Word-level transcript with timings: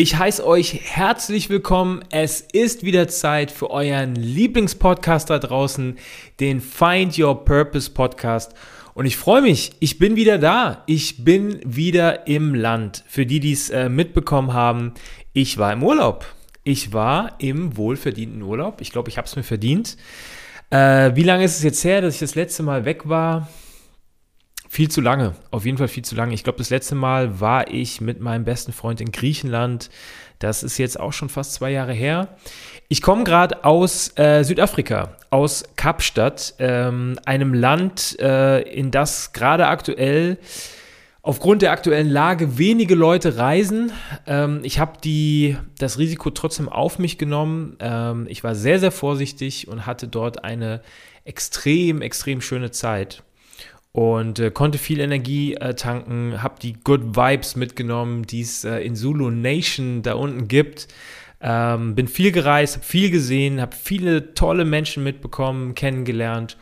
Ich 0.00 0.16
heiße 0.16 0.46
euch 0.46 0.78
herzlich 0.84 1.50
willkommen. 1.50 2.04
Es 2.10 2.40
ist 2.40 2.84
wieder 2.84 3.08
Zeit 3.08 3.50
für 3.50 3.72
euren 3.72 4.14
Lieblingspodcast 4.14 5.28
da 5.28 5.40
draußen, 5.40 5.98
den 6.38 6.60
Find 6.60 7.18
Your 7.18 7.44
Purpose 7.44 7.90
Podcast. 7.90 8.54
Und 8.94 9.06
ich 9.06 9.16
freue 9.16 9.42
mich, 9.42 9.72
ich 9.80 9.98
bin 9.98 10.14
wieder 10.14 10.38
da. 10.38 10.84
Ich 10.86 11.24
bin 11.24 11.58
wieder 11.64 12.28
im 12.28 12.54
Land. 12.54 13.02
Für 13.08 13.26
die, 13.26 13.40
die 13.40 13.50
es 13.50 13.70
äh, 13.70 13.88
mitbekommen 13.88 14.52
haben, 14.52 14.94
ich 15.32 15.58
war 15.58 15.72
im 15.72 15.82
Urlaub. 15.82 16.26
Ich 16.62 16.92
war 16.92 17.34
im 17.38 17.76
wohlverdienten 17.76 18.42
Urlaub. 18.42 18.80
Ich 18.80 18.92
glaube, 18.92 19.08
ich 19.08 19.18
habe 19.18 19.26
es 19.26 19.34
mir 19.34 19.42
verdient. 19.42 19.96
Äh, 20.70 21.16
wie 21.16 21.24
lange 21.24 21.42
ist 21.42 21.56
es 21.56 21.64
jetzt 21.64 21.82
her, 21.82 22.02
dass 22.02 22.14
ich 22.14 22.20
das 22.20 22.36
letzte 22.36 22.62
Mal 22.62 22.84
weg 22.84 23.08
war? 23.08 23.48
Viel 24.70 24.90
zu 24.90 25.00
lange, 25.00 25.34
auf 25.50 25.64
jeden 25.64 25.78
Fall 25.78 25.88
viel 25.88 26.04
zu 26.04 26.14
lange. 26.14 26.34
Ich 26.34 26.44
glaube, 26.44 26.58
das 26.58 26.68
letzte 26.68 26.94
Mal 26.94 27.40
war 27.40 27.72
ich 27.72 28.02
mit 28.02 28.20
meinem 28.20 28.44
besten 28.44 28.72
Freund 28.72 29.00
in 29.00 29.12
Griechenland. 29.12 29.88
Das 30.40 30.62
ist 30.62 30.76
jetzt 30.76 31.00
auch 31.00 31.14
schon 31.14 31.30
fast 31.30 31.54
zwei 31.54 31.70
Jahre 31.70 31.94
her. 31.94 32.36
Ich 32.88 33.00
komme 33.00 33.24
gerade 33.24 33.64
aus 33.64 34.16
äh, 34.18 34.44
Südafrika, 34.44 35.16
aus 35.30 35.64
Kapstadt, 35.76 36.54
ähm, 36.58 37.18
einem 37.24 37.54
Land, 37.54 38.18
äh, 38.20 38.60
in 38.60 38.90
das 38.90 39.32
gerade 39.32 39.68
aktuell 39.68 40.36
aufgrund 41.22 41.62
der 41.62 41.72
aktuellen 41.72 42.10
Lage 42.10 42.58
wenige 42.58 42.94
Leute 42.94 43.38
reisen. 43.38 43.90
Ähm, 44.26 44.60
ich 44.64 44.78
habe 44.78 44.98
das 45.78 45.98
Risiko 45.98 46.28
trotzdem 46.28 46.68
auf 46.68 46.98
mich 46.98 47.16
genommen. 47.16 47.78
Ähm, 47.80 48.26
ich 48.28 48.44
war 48.44 48.54
sehr, 48.54 48.78
sehr 48.80 48.92
vorsichtig 48.92 49.66
und 49.66 49.86
hatte 49.86 50.08
dort 50.08 50.44
eine 50.44 50.82
extrem, 51.24 52.02
extrem 52.02 52.42
schöne 52.42 52.70
Zeit 52.70 53.22
und 53.92 54.38
äh, 54.38 54.50
konnte 54.50 54.78
viel 54.78 55.00
Energie 55.00 55.54
äh, 55.54 55.74
tanken, 55.74 56.42
habe 56.42 56.56
die 56.60 56.74
Good 56.74 57.16
Vibes 57.16 57.56
mitgenommen, 57.56 58.24
die 58.24 58.42
es 58.42 58.64
äh, 58.64 58.78
in 58.78 58.94
Zulu 58.94 59.30
Nation 59.30 60.02
da 60.02 60.14
unten 60.14 60.48
gibt. 60.48 60.88
Ähm, 61.40 61.94
bin 61.94 62.08
viel 62.08 62.32
gereist, 62.32 62.76
habe 62.76 62.84
viel 62.84 63.10
gesehen, 63.10 63.60
habe 63.60 63.74
viele 63.76 64.34
tolle 64.34 64.64
Menschen 64.64 65.04
mitbekommen, 65.04 65.74
kennengelernt. 65.74 66.56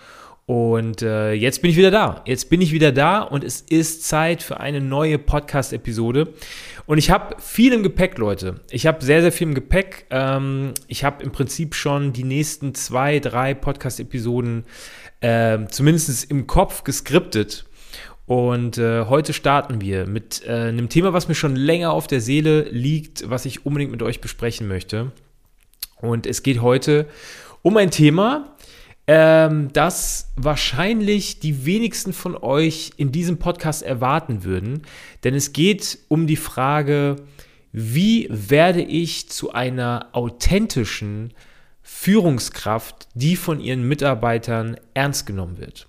Und 0.47 1.03
äh, 1.03 1.33
jetzt 1.33 1.61
bin 1.61 1.73
ich 1.73 1.77
wieder 1.77 1.91
da. 1.91 2.23
Jetzt 2.25 2.51
bin 2.51 2.61
ich 2.61 2.71
wieder 2.71 2.93
da 2.93 3.23
und 3.23 3.43
es 3.43 3.63
ist 3.63 4.05
Zeit 4.05 4.45
für 4.45 4.61
eine 4.61 4.81
neue 4.81 5.19
Podcast-Episode. 5.19 6.33
Und 6.87 6.99
ich 6.99 7.11
habe 7.11 7.35
viel 7.41 7.73
im 7.73 7.83
Gepäck, 7.83 8.17
Leute. 8.17 8.61
Ich 8.71 8.87
habe 8.87 9.05
sehr, 9.05 9.23
sehr 9.23 9.33
viel 9.33 9.49
im 9.49 9.55
Gepäck. 9.55 10.07
Ähm, 10.11 10.73
ich 10.87 11.03
habe 11.03 11.25
im 11.25 11.33
Prinzip 11.33 11.75
schon 11.75 12.13
die 12.13 12.23
nächsten 12.23 12.77
zwei, 12.77 13.19
drei 13.19 13.55
Podcast-Episoden 13.55 14.67
äh, 15.21 15.59
zumindest 15.69 16.31
im 16.31 16.47
Kopf 16.47 16.85
geskriptet. 16.85 17.67
Und 18.27 18.77
äh, 18.77 19.05
heute 19.05 19.33
starten 19.33 19.81
wir 19.81 20.07
mit 20.07 20.43
äh, 20.45 20.51
einem 20.51 20.89
Thema, 20.89 21.13
was 21.13 21.29
mir 21.29 21.37
schon 21.37 21.55
länger 21.55 21.93
auf 21.93 22.09
der 22.09 22.21
Seele 22.21 22.63
liegt, 22.71 23.31
was 23.31 23.45
ich 23.45 23.65
unbedingt 23.65 23.93
mit 23.93 24.03
euch 24.03 24.21
besprechen 24.21 24.67
möchte. 24.67 25.13
Und 26.01 26.27
es 26.27 26.43
geht 26.43 26.61
heute 26.61 27.07
um 27.63 27.77
ein 27.77 27.93
Thema, 27.93 28.57
ähm, 29.07 29.73
das 29.73 30.33
wahrscheinlich 30.35 31.39
die 31.39 31.65
wenigsten 31.65 32.13
von 32.13 32.37
euch 32.37 32.91
in 32.97 33.13
diesem 33.13 33.39
Podcast 33.39 33.85
erwarten 33.85 34.43
würden. 34.43 34.83
Denn 35.23 35.35
es 35.35 35.53
geht 35.53 35.99
um 36.09 36.27
die 36.27 36.37
Frage, 36.37 37.17
wie 37.71 38.27
werde 38.31 38.83
ich 38.83 39.29
zu 39.29 39.53
einer 39.53 40.09
authentischen 40.13 41.33
Führungskraft, 41.89 43.07
die 43.15 43.37
von 43.37 43.61
ihren 43.61 43.87
Mitarbeitern 43.87 44.77
ernst 44.95 45.25
genommen 45.25 45.59
wird. 45.59 45.87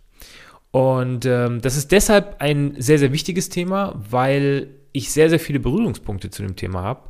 Und 0.70 1.26
ähm, 1.26 1.60
das 1.60 1.76
ist 1.76 1.92
deshalb 1.92 2.36
ein 2.40 2.76
sehr, 2.78 3.00
sehr 3.00 3.12
wichtiges 3.12 3.50
Thema, 3.50 4.00
weil 4.12 4.68
ich 4.92 5.12
sehr, 5.12 5.30
sehr 5.30 5.40
viele 5.40 5.60
Berührungspunkte 5.60 6.30
zu 6.30 6.44
dem 6.44 6.56
Thema 6.56 6.84
habe. 6.84 7.10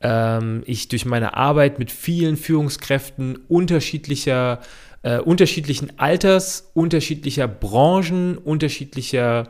Ähm, 0.00 0.62
ich 0.66 0.88
durch 0.88 1.04
meine 1.04 1.36
Arbeit 1.36 1.78
mit 1.78 1.92
vielen 1.92 2.36
Führungskräften 2.36 3.36
unterschiedlicher, 3.46 4.60
äh, 5.02 5.20
unterschiedlichen 5.20 5.96
Alters, 6.00 6.72
unterschiedlicher 6.74 7.46
Branchen, 7.46 8.36
unterschiedlicher 8.36 9.48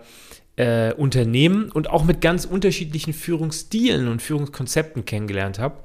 äh, 0.56 0.92
Unternehmen 0.92 1.70
und 1.70 1.90
auch 1.90 2.04
mit 2.04 2.20
ganz 2.20 2.44
unterschiedlichen 2.44 3.12
Führungsstilen 3.12 4.08
und 4.08 4.20
Führungskonzepten 4.20 5.04
kennengelernt 5.04 5.58
habe. 5.58 5.76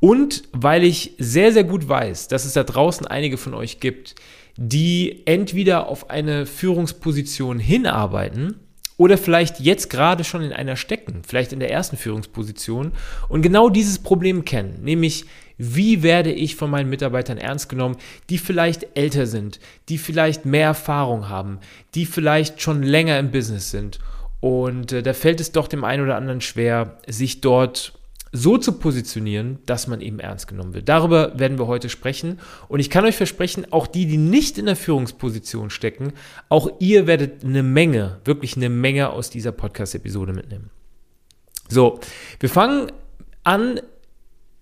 Und 0.00 0.44
weil 0.52 0.84
ich 0.84 1.14
sehr, 1.18 1.52
sehr 1.52 1.64
gut 1.64 1.88
weiß, 1.88 2.28
dass 2.28 2.44
es 2.44 2.52
da 2.52 2.64
draußen 2.64 3.06
einige 3.06 3.38
von 3.38 3.54
euch 3.54 3.80
gibt, 3.80 4.14
die 4.56 5.22
entweder 5.26 5.88
auf 5.88 6.10
eine 6.10 6.46
Führungsposition 6.46 7.58
hinarbeiten 7.58 8.56
oder 8.96 9.18
vielleicht 9.18 9.60
jetzt 9.60 9.90
gerade 9.90 10.24
schon 10.24 10.42
in 10.42 10.52
einer 10.52 10.76
stecken, 10.76 11.22
vielleicht 11.26 11.52
in 11.52 11.60
der 11.60 11.70
ersten 11.70 11.96
Führungsposition 11.96 12.92
und 13.28 13.42
genau 13.42 13.68
dieses 13.68 13.98
Problem 13.98 14.44
kennen, 14.44 14.82
nämlich 14.82 15.26
wie 15.58 16.02
werde 16.02 16.32
ich 16.32 16.56
von 16.56 16.70
meinen 16.70 16.90
Mitarbeitern 16.90 17.38
ernst 17.38 17.68
genommen, 17.68 17.96
die 18.28 18.38
vielleicht 18.38 18.88
älter 18.94 19.26
sind, 19.26 19.58
die 19.88 19.98
vielleicht 19.98 20.44
mehr 20.44 20.66
Erfahrung 20.66 21.28
haben, 21.28 21.60
die 21.94 22.06
vielleicht 22.06 22.60
schon 22.60 22.82
länger 22.82 23.18
im 23.18 23.30
Business 23.30 23.70
sind. 23.70 23.98
Und 24.40 24.92
äh, 24.92 25.02
da 25.02 25.14
fällt 25.14 25.40
es 25.40 25.52
doch 25.52 25.66
dem 25.66 25.82
einen 25.82 26.04
oder 26.04 26.16
anderen 26.16 26.42
schwer, 26.42 26.98
sich 27.06 27.40
dort 27.40 27.95
so 28.36 28.58
zu 28.58 28.72
positionieren, 28.72 29.58
dass 29.66 29.86
man 29.86 30.00
eben 30.00 30.20
ernst 30.20 30.48
genommen 30.48 30.74
wird. 30.74 30.88
Darüber 30.88 31.38
werden 31.38 31.58
wir 31.58 31.66
heute 31.66 31.88
sprechen. 31.88 32.38
Und 32.68 32.80
ich 32.80 32.90
kann 32.90 33.04
euch 33.04 33.16
versprechen, 33.16 33.72
auch 33.72 33.86
die, 33.86 34.06
die 34.06 34.18
nicht 34.18 34.58
in 34.58 34.66
der 34.66 34.76
Führungsposition 34.76 35.70
stecken, 35.70 36.12
auch 36.48 36.70
ihr 36.78 37.06
werdet 37.06 37.44
eine 37.44 37.62
Menge, 37.62 38.20
wirklich 38.24 38.56
eine 38.56 38.68
Menge 38.68 39.10
aus 39.10 39.30
dieser 39.30 39.52
Podcast-Episode 39.52 40.32
mitnehmen. 40.32 40.70
So, 41.68 42.00
wir 42.38 42.48
fangen 42.48 42.92
an 43.42 43.80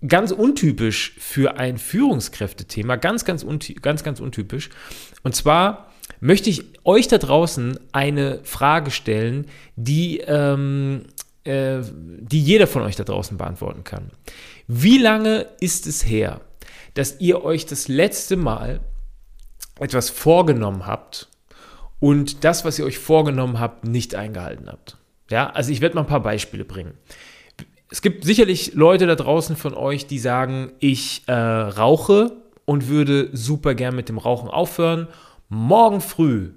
ganz 0.07 0.31
untypisch 0.31 1.15
für 1.19 1.57
ein 1.57 1.79
Führungskräftethema, 1.79 2.97
ganz, 2.97 3.25
ganz, 3.25 3.45
ganz, 3.83 4.05
ganz 4.05 4.21
untypisch. 4.21 4.71
Und 5.23 5.35
zwar 5.35 5.91
möchte 6.21 6.51
ich 6.51 6.65
euch 6.85 7.09
da 7.09 7.19
draußen 7.19 7.79
eine 7.93 8.41
Frage 8.45 8.91
stellen, 8.91 9.47
die 9.77 10.21
ähm, 10.21 11.05
äh, 11.45 11.81
die 11.83 12.43
jeder 12.43 12.67
von 12.67 12.83
euch 12.83 12.97
da 12.97 13.05
draußen 13.05 13.37
beantworten 13.37 13.85
kann. 13.85 14.11
Wie 14.67 14.99
lange 14.99 15.47
ist 15.61 15.87
es 15.87 16.07
her, 16.07 16.41
dass 16.95 17.21
ihr 17.21 17.45
euch 17.45 17.67
das 17.67 17.89
letzte 17.89 18.37
Mal 18.37 18.81
etwas 19.79 20.11
vorgenommen 20.11 20.87
habt 20.87 21.29
und 22.01 22.45
das, 22.45 22.65
was 22.65 22.79
ihr 22.79 22.85
euch 22.85 22.99
vorgenommen 22.99 23.61
habt, 23.61 23.85
nicht 23.85 24.15
eingehalten 24.15 24.69
habt? 24.69 24.97
Ja, 25.31 25.51
also 25.51 25.73
ich 25.73 25.81
werde 25.81 25.97
mal 25.97 26.03
ein 26.03 26.07
paar 26.07 26.23
Beispiele 26.23 26.65
bringen. 26.65 26.95
Es 27.91 28.03
gibt 28.03 28.25
sicherlich 28.25 28.75
Leute 28.75 29.07
da 29.07 29.15
draußen 29.15 29.57
von 29.57 29.75
euch, 29.75 30.07
die 30.07 30.19
sagen, 30.19 30.73
ich 30.81 31.23
äh, 31.27 31.33
rauche 31.33 32.33
und 32.65 32.89
würde 32.89 33.31
super 33.33 33.75
gern 33.75 33.95
mit 33.95 34.09
dem 34.09 34.19
Rauchen 34.19 34.49
aufhören. 34.49 35.09
Morgen 35.49 36.01
früh 36.01 36.51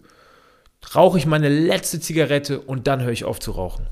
rauche 0.95 1.17
ich 1.17 1.25
meine 1.25 1.49
letzte 1.49 1.99
Zigarette 1.99 2.59
und 2.61 2.87
dann 2.87 3.01
höre 3.01 3.11
ich 3.11 3.25
auf 3.25 3.39
zu 3.39 3.51
rauchen. 3.51 3.87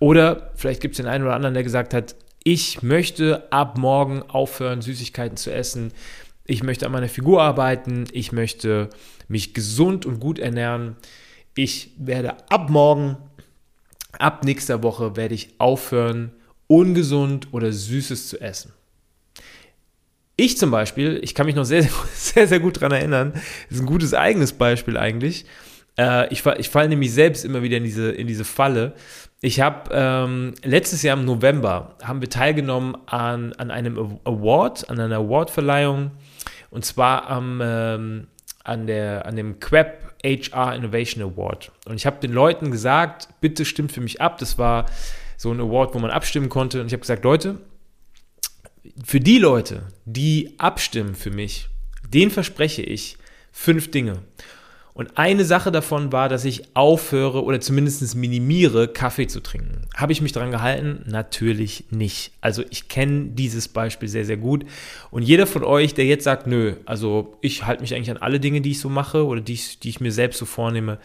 Oder 0.00 0.50
vielleicht 0.56 0.80
gibt 0.80 0.94
es 0.94 0.96
den 0.96 1.06
einen 1.06 1.24
oder 1.24 1.34
anderen, 1.34 1.54
der 1.54 1.62
gesagt 1.62 1.94
hat, 1.94 2.16
ich 2.42 2.82
möchte 2.82 3.52
ab 3.52 3.78
morgen 3.78 4.22
aufhören, 4.22 4.80
Süßigkeiten 4.80 5.36
zu 5.36 5.52
essen. 5.52 5.92
Ich 6.46 6.62
möchte 6.62 6.86
an 6.86 6.92
meiner 6.92 7.08
Figur 7.08 7.42
arbeiten. 7.42 8.06
Ich 8.12 8.32
möchte 8.32 8.88
mich 9.28 9.54
gesund 9.54 10.06
und 10.06 10.18
gut 10.18 10.38
ernähren. 10.38 10.96
Ich 11.54 11.92
werde 11.98 12.48
ab 12.50 12.70
morgen, 12.70 13.18
ab 14.18 14.44
nächster 14.44 14.82
Woche, 14.82 15.16
werde 15.16 15.34
ich 15.34 15.50
aufhören, 15.58 16.32
ungesund 16.66 17.48
oder 17.52 17.70
Süßes 17.70 18.28
zu 18.28 18.40
essen. 18.40 18.72
Ich 20.36 20.56
zum 20.56 20.70
Beispiel, 20.70 21.20
ich 21.22 21.34
kann 21.34 21.44
mich 21.44 21.56
noch 21.56 21.66
sehr, 21.66 21.86
sehr, 22.14 22.48
sehr 22.48 22.60
gut 22.60 22.76
daran 22.76 22.92
erinnern, 22.92 23.32
das 23.34 23.76
ist 23.76 23.80
ein 23.80 23.86
gutes 23.86 24.14
eigenes 24.14 24.54
Beispiel 24.54 24.96
eigentlich. 24.96 25.44
Äh, 26.00 26.32
ich, 26.32 26.44
ich 26.46 26.70
falle 26.70 26.88
nämlich 26.88 27.12
selbst 27.12 27.44
immer 27.44 27.62
wieder 27.62 27.76
in 27.76 27.84
diese, 27.84 28.10
in 28.10 28.26
diese 28.26 28.44
Falle. 28.44 28.94
Ich 29.42 29.60
habe 29.60 29.90
ähm, 29.92 30.54
letztes 30.64 31.02
Jahr 31.02 31.18
im 31.18 31.26
November 31.26 31.96
haben 32.02 32.20
wir 32.22 32.30
teilgenommen 32.30 32.96
an, 33.06 33.52
an 33.54 33.70
einem 33.70 34.18
Award, 34.24 34.88
an 34.88 34.98
einer 34.98 35.16
Awardverleihung 35.16 36.12
und 36.70 36.84
zwar 36.84 37.28
am, 37.28 37.60
ähm, 37.62 38.26
an, 38.64 38.86
der, 38.86 39.26
an 39.26 39.36
dem 39.36 39.60
Queb 39.60 40.14
HR 40.24 40.74
Innovation 40.74 41.22
Award. 41.22 41.70
Und 41.86 41.96
ich 41.96 42.06
habe 42.06 42.20
den 42.20 42.32
Leuten 42.32 42.70
gesagt, 42.70 43.28
bitte 43.40 43.64
stimmt 43.64 43.92
für 43.92 44.00
mich 44.00 44.20
ab. 44.20 44.38
Das 44.38 44.58
war 44.58 44.86
so 45.36 45.50
ein 45.50 45.60
Award, 45.60 45.94
wo 45.94 45.98
man 45.98 46.10
abstimmen 46.10 46.48
konnte. 46.48 46.80
Und 46.80 46.86
ich 46.86 46.92
habe 46.92 47.00
gesagt, 47.00 47.24
Leute, 47.24 47.58
für 49.04 49.20
die 49.20 49.38
Leute, 49.38 49.82
die 50.04 50.54
abstimmen 50.58 51.14
für 51.14 51.30
mich, 51.30 51.68
denen 52.08 52.30
verspreche 52.30 52.82
ich 52.82 53.16
fünf 53.52 53.90
Dinge. 53.90 54.18
Und 54.92 55.16
eine 55.16 55.44
Sache 55.44 55.70
davon 55.70 56.12
war, 56.12 56.28
dass 56.28 56.44
ich 56.44 56.74
aufhöre 56.74 57.44
oder 57.44 57.60
zumindest 57.60 58.14
minimiere, 58.16 58.88
Kaffee 58.88 59.28
zu 59.28 59.40
trinken. 59.40 59.82
Habe 59.96 60.12
ich 60.12 60.20
mich 60.20 60.32
daran 60.32 60.50
gehalten? 60.50 61.04
Natürlich 61.06 61.84
nicht. 61.90 62.32
Also 62.40 62.64
ich 62.70 62.88
kenne 62.88 63.30
dieses 63.30 63.68
Beispiel 63.68 64.08
sehr, 64.08 64.24
sehr 64.24 64.36
gut. 64.36 64.64
Und 65.10 65.22
jeder 65.22 65.46
von 65.46 65.62
euch, 65.64 65.94
der 65.94 66.06
jetzt 66.06 66.24
sagt, 66.24 66.46
nö, 66.46 66.74
also 66.86 67.36
ich 67.40 67.66
halte 67.66 67.82
mich 67.82 67.94
eigentlich 67.94 68.10
an 68.10 68.16
alle 68.16 68.40
Dinge, 68.40 68.60
die 68.60 68.72
ich 68.72 68.80
so 68.80 68.88
mache 68.88 69.24
oder 69.24 69.40
die 69.40 69.54
ich, 69.54 69.78
die 69.78 69.90
ich 69.90 70.00
mir 70.00 70.12
selbst 70.12 70.38
so 70.38 70.44
vornehme, 70.44 70.98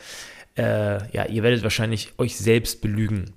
äh, 0.58 1.12
ja, 1.12 1.26
ihr 1.28 1.44
werdet 1.44 1.64
wahrscheinlich 1.64 2.14
euch 2.18 2.38
selbst 2.38 2.82
belügen. 2.82 3.34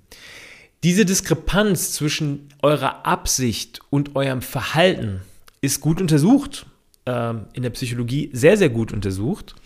Diese 0.83 1.05
Diskrepanz 1.05 1.93
zwischen 1.93 2.49
eurer 2.63 3.05
Absicht 3.05 3.81
und 3.91 4.17
eurem 4.17 4.43
Verhalten 4.43 5.21
ist 5.61 5.81
gut 5.81 6.01
untersucht, 6.01 6.67
ähm, 7.05 7.47
in 7.53 7.65
der 7.65 7.71
Psychologie 7.71 8.31
sehr, 8.33 8.57
sehr 8.57 8.69
gut 8.71 8.93
untersucht 8.93 9.57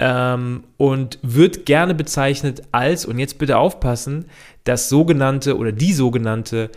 ähm, 0.00 0.64
und 0.78 1.18
wird 1.22 1.66
gerne 1.66 1.94
bezeichnet 1.94 2.62
als, 2.72 3.04
und 3.04 3.18
jetzt 3.18 3.38
bitte 3.38 3.58
aufpassen, 3.58 4.24
das 4.64 4.88
sogenannte 4.88 5.56
oder 5.56 5.72
die 5.72 5.92
sogenannte 5.92 6.70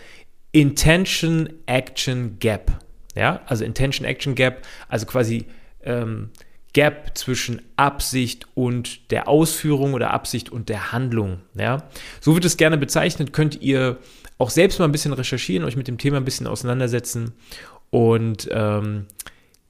Intention 0.52 1.50
Action 1.66 2.38
Gap. 2.40 2.72
Ja, 3.16 3.42
also 3.48 3.64
Intention 3.64 4.06
Action 4.06 4.36
Gap, 4.36 4.66
also 4.90 5.06
quasi 5.06 5.46
ähm, 5.84 6.30
Gap 6.74 7.18
zwischen 7.18 7.62
Absicht 7.78 8.48
und 8.56 9.12
der 9.12 9.28
Ausführung 9.28 9.94
oder 9.94 10.12
Absicht 10.12 10.52
und 10.52 10.70
der 10.70 10.92
Handlung. 10.92 11.40
Ja? 11.56 11.84
So 12.20 12.34
wird 12.34 12.46
es 12.46 12.58
gerne 12.58 12.78
bezeichnet. 12.78 13.32
Könnt 13.32 13.62
ihr 13.62 14.00
auch 14.40 14.50
selbst 14.50 14.80
mal 14.80 14.86
ein 14.86 14.92
bisschen 14.92 15.14
recherchieren, 15.14 15.66
euch 15.66 15.76
mit 15.76 15.88
dem 15.88 16.00
Thema 16.00 16.18
ein 16.18 16.26
bisschen 16.26 16.48
auseinandersetzen. 16.48 17.34
Und 17.92 18.50
ähm, 18.52 19.06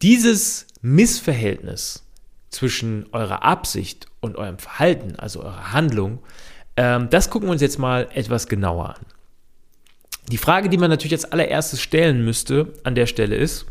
dieses 0.02 0.68
Missverhältnis 0.82 2.03
zwischen 2.54 3.06
eurer 3.12 3.44
Absicht 3.44 4.08
und 4.22 4.38
eurem 4.38 4.58
Verhalten, 4.58 5.16
also 5.18 5.42
eurer 5.42 5.74
Handlung, 5.74 6.20
ähm, 6.78 7.10
das 7.10 7.30
gucken 7.30 7.48
wir 7.48 7.52
uns 7.52 7.62
jetzt 7.62 7.80
mal 7.80 8.08
etwas 8.14 8.48
genauer 8.48 8.96
an. 8.96 9.06
Die 10.32 10.38
Frage, 10.38 10.70
die 10.70 10.78
man 10.78 10.90
natürlich 10.90 11.14
als 11.14 11.32
allererstes 11.32 11.82
stellen 11.82 12.24
müsste 12.24 12.74
an 12.84 12.96
der 12.96 13.08
Stelle 13.08 13.36
ist, 13.36 13.66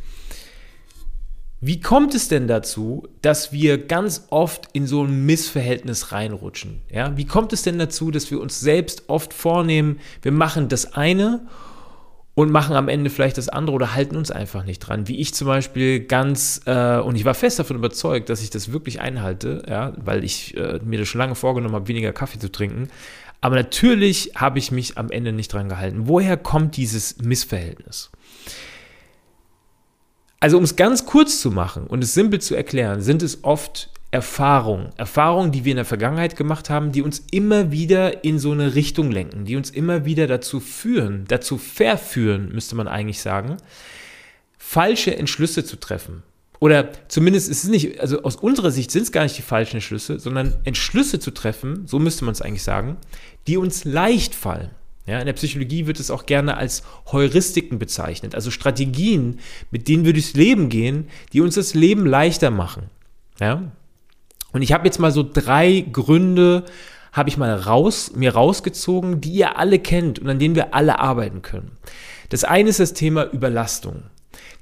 wie 1.64 1.81
kommt 1.81 2.14
es 2.14 2.26
denn 2.26 2.49
dazu, 2.49 3.06
dass 3.23 3.52
wir 3.52 3.87
ganz 3.87 4.26
oft 4.31 4.69
in 4.73 4.88
so 4.88 5.05
ein 5.05 5.25
Missverhältnis 5.26 6.11
reinrutschen? 6.11 6.82
Ja, 6.90 7.17
wie 7.17 7.25
kommt 7.25 7.52
es 7.52 7.62
denn 7.62 7.78
dazu, 7.78 8.11
dass 8.11 8.32
wir 8.32 8.40
uns 8.40 8.58
selbst 8.58 9.05
oft 9.08 9.32
vornehmen, 9.32 10.00
wir 10.23 10.32
machen 10.32 10.69
das 10.69 10.94
eine 10.94 11.46
und 12.34 12.50
machen 12.50 12.75
am 12.76 12.88
Ende 12.88 13.11
vielleicht 13.11 13.37
das 13.38 13.49
andere 13.49 13.75
oder 13.75 13.94
halten 13.94 14.17
uns 14.17 14.31
einfach 14.31 14.64
nicht 14.64 14.79
dran? 14.79 15.08
Wie 15.08 15.19
ich 15.19 15.34
zum 15.34 15.46
Beispiel 15.46 16.00
ganz, 16.00 16.62
äh, 16.64 16.99
und 16.99 17.17
ich 17.17 17.25
war 17.25 17.34
fest 17.34 17.58
davon 17.58 17.76
überzeugt, 17.76 18.31
dass 18.31 18.43
ich 18.43 18.50
das 18.50 18.73
wirklich 18.73 19.00
einhalte, 19.00 19.62
ja, 19.69 19.93
weil 19.96 20.25
ich 20.25 20.56
äh, 20.56 20.81
mir 20.84 20.99
das 20.99 21.08
schon 21.08 21.19
lange 21.19 21.34
vorgenommen 21.34 21.75
habe, 21.75 21.88
weniger 21.88 22.12
Kaffee 22.12 22.38
zu 22.38 22.50
trinken. 22.50 22.88
Aber 23.40 23.56
natürlich 23.56 24.32
habe 24.37 24.58
ich 24.58 24.70
mich 24.70 24.96
am 24.99 25.11
Ende 25.11 25.32
nicht 25.32 25.52
dran 25.52 25.69
gehalten. 25.69 26.06
Woher 26.06 26.37
kommt 26.37 26.76
dieses 26.76 27.19
Missverhältnis? 27.19 28.11
Also 30.38 30.56
um 30.58 30.64
es 30.64 30.76
ganz 30.76 31.06
kurz 31.06 31.40
zu 31.40 31.50
machen 31.50 31.87
und 31.87 32.02
es 32.02 32.14
simpel 32.14 32.40
zu 32.40 32.55
erklären, 32.55 33.00
sind 33.00 33.23
es 33.23 33.44
oft 33.44 33.92
Erfahrungen, 34.12 34.91
Erfahrungen, 34.99 35.53
die 35.53 35.64
wir 35.64 35.73
in 35.73 35.76
der 35.76 35.87
Vergangenheit 35.87 36.37
gemacht 36.37 36.69
haben, 36.69 36.93
die 36.93 37.00
uns 37.00 37.25
immer 37.31 37.73
wieder 37.73 38.25
in 38.25 38.38
so 38.38 38.53
eine 38.53 38.75
Richtung 38.75 39.11
lenken, 39.11 39.47
die 39.47 39.56
uns 39.56 39.70
immer 39.70 40.05
wieder 40.05 40.26
dazu 40.26 40.61
führen, 40.61 41.25
dazu 41.29 41.56
verführen, 41.56 42.50
müsste 42.53 42.76
man 42.76 42.88
eigentlich 42.88 43.23
sagen, 43.23 43.56
falsche 44.59 45.17
Entschlüsse 45.17 45.64
zu 45.64 45.76
treffen. 45.76 46.23
Oder 46.61 46.91
zumindest 47.09 47.50
ist 47.50 47.64
es 47.64 47.70
nicht, 47.70 48.00
also 48.00 48.23
aus 48.23 48.37
unserer 48.37 48.70
Sicht 48.70 48.91
sind 48.91 49.03
es 49.03 49.12
gar 49.12 49.23
nicht 49.23 49.38
die 49.38 49.43
falschen 49.43 49.76
Entschlüsse, 49.76 50.20
sondern 50.20 50.59
Entschlüsse 50.64 51.19
zu 51.19 51.31
treffen, 51.31 51.87
so 51.87 51.99
müsste 51.99 52.26
man 52.26 52.32
es 52.32 52.43
eigentlich 52.43 52.62
sagen, 52.62 52.99
die 53.47 53.56
uns 53.56 53.85
leicht 53.85 54.35
fallen. 54.35 54.70
Ja, 55.06 55.19
in 55.19 55.26
der 55.26 55.32
Psychologie 55.32 55.87
wird 55.87 55.99
es 55.99 56.11
auch 56.11 56.26
gerne 56.26 56.59
als 56.59 56.85
Heuristiken 57.11 57.79
bezeichnet, 57.79 58.35
also 58.35 58.50
Strategien, 58.50 59.41
mit 59.70 59.88
denen 59.88 60.05
wir 60.05 60.12
durchs 60.12 60.35
Leben 60.35 60.69
gehen, 60.69 61.09
die 61.32 61.41
uns 61.41 61.55
das 61.55 61.75
Leben 61.75 62.06
leichter 62.06 62.50
machen. 62.50 62.91
Ja? 63.41 63.73
Und 64.52 64.62
ich 64.62 64.72
habe 64.72 64.84
jetzt 64.84 64.99
mal 64.99 65.12
so 65.12 65.22
drei 65.22 65.84
Gründe, 65.93 66.64
habe 67.12 67.28
ich 67.28 67.37
mal 67.37 67.54
raus, 67.54 68.12
mir 68.14 68.34
rausgezogen, 68.34 69.20
die 69.20 69.32
ihr 69.32 69.58
alle 69.58 69.78
kennt 69.78 70.19
und 70.19 70.28
an 70.28 70.38
denen 70.38 70.54
wir 70.54 70.75
alle 70.75 70.99
arbeiten 70.99 71.43
können. 71.43 71.72
Das 72.28 72.44
eine 72.44 72.70
ist 72.70 72.81
das 72.81 72.94
Thema 72.94 73.31
Überlastung. 73.31 74.04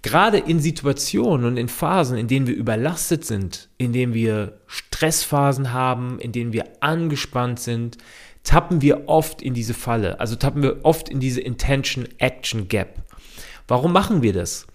Gerade 0.03 0.39
in 0.39 0.61
Situationen 0.61 1.47
und 1.47 1.57
in 1.57 1.69
Phasen, 1.69 2.17
in 2.17 2.27
denen 2.27 2.47
wir 2.47 2.55
überlastet 2.55 3.25
sind, 3.25 3.69
in 3.77 3.93
denen 3.93 4.15
wir 4.15 4.61
Stressphasen 4.67 5.73
haben, 5.73 6.19
in 6.19 6.33
denen 6.33 6.53
wir 6.53 6.65
angespannt 6.81 7.61
sind, 7.61 7.99
tappen 8.43 8.81
wir 8.81 9.09
oft 9.09 9.43
in 9.43 9.53
diese 9.53 9.75
Falle, 9.75 10.19
also 10.19 10.37
tappen 10.37 10.63
wir 10.63 10.85
oft 10.85 11.09
in 11.09 11.21
diese 11.21 11.43
Intention-Action-Gap. 11.43 13.03
Warum 13.69 13.93
machen 13.93 14.23
wir 14.23 14.33
das? 14.33 14.67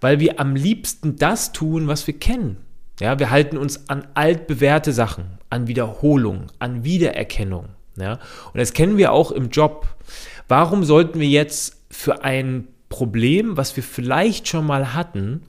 Weil 0.00 0.18
wir 0.18 0.40
am 0.40 0.56
liebsten 0.56 1.16
das 1.16 1.52
tun, 1.52 1.86
was 1.86 2.06
wir 2.06 2.18
kennen. 2.18 2.56
Ja, 3.02 3.18
wir 3.18 3.30
halten 3.30 3.58
uns 3.58 3.88
an 3.88 4.06
altbewährte 4.14 4.92
Sachen, 4.92 5.24
an 5.50 5.66
Wiederholung, 5.66 6.46
an 6.60 6.84
Wiedererkennung. 6.84 7.70
Ja, 7.96 8.20
und 8.52 8.60
das 8.60 8.74
kennen 8.74 8.96
wir 8.96 9.10
auch 9.10 9.32
im 9.32 9.50
Job. 9.50 9.88
Warum 10.46 10.84
sollten 10.84 11.18
wir 11.18 11.26
jetzt 11.26 11.82
für 11.90 12.22
ein 12.22 12.68
Problem, 12.88 13.56
was 13.56 13.74
wir 13.74 13.82
vielleicht 13.82 14.46
schon 14.46 14.64
mal 14.64 14.94
hatten, 14.94 15.42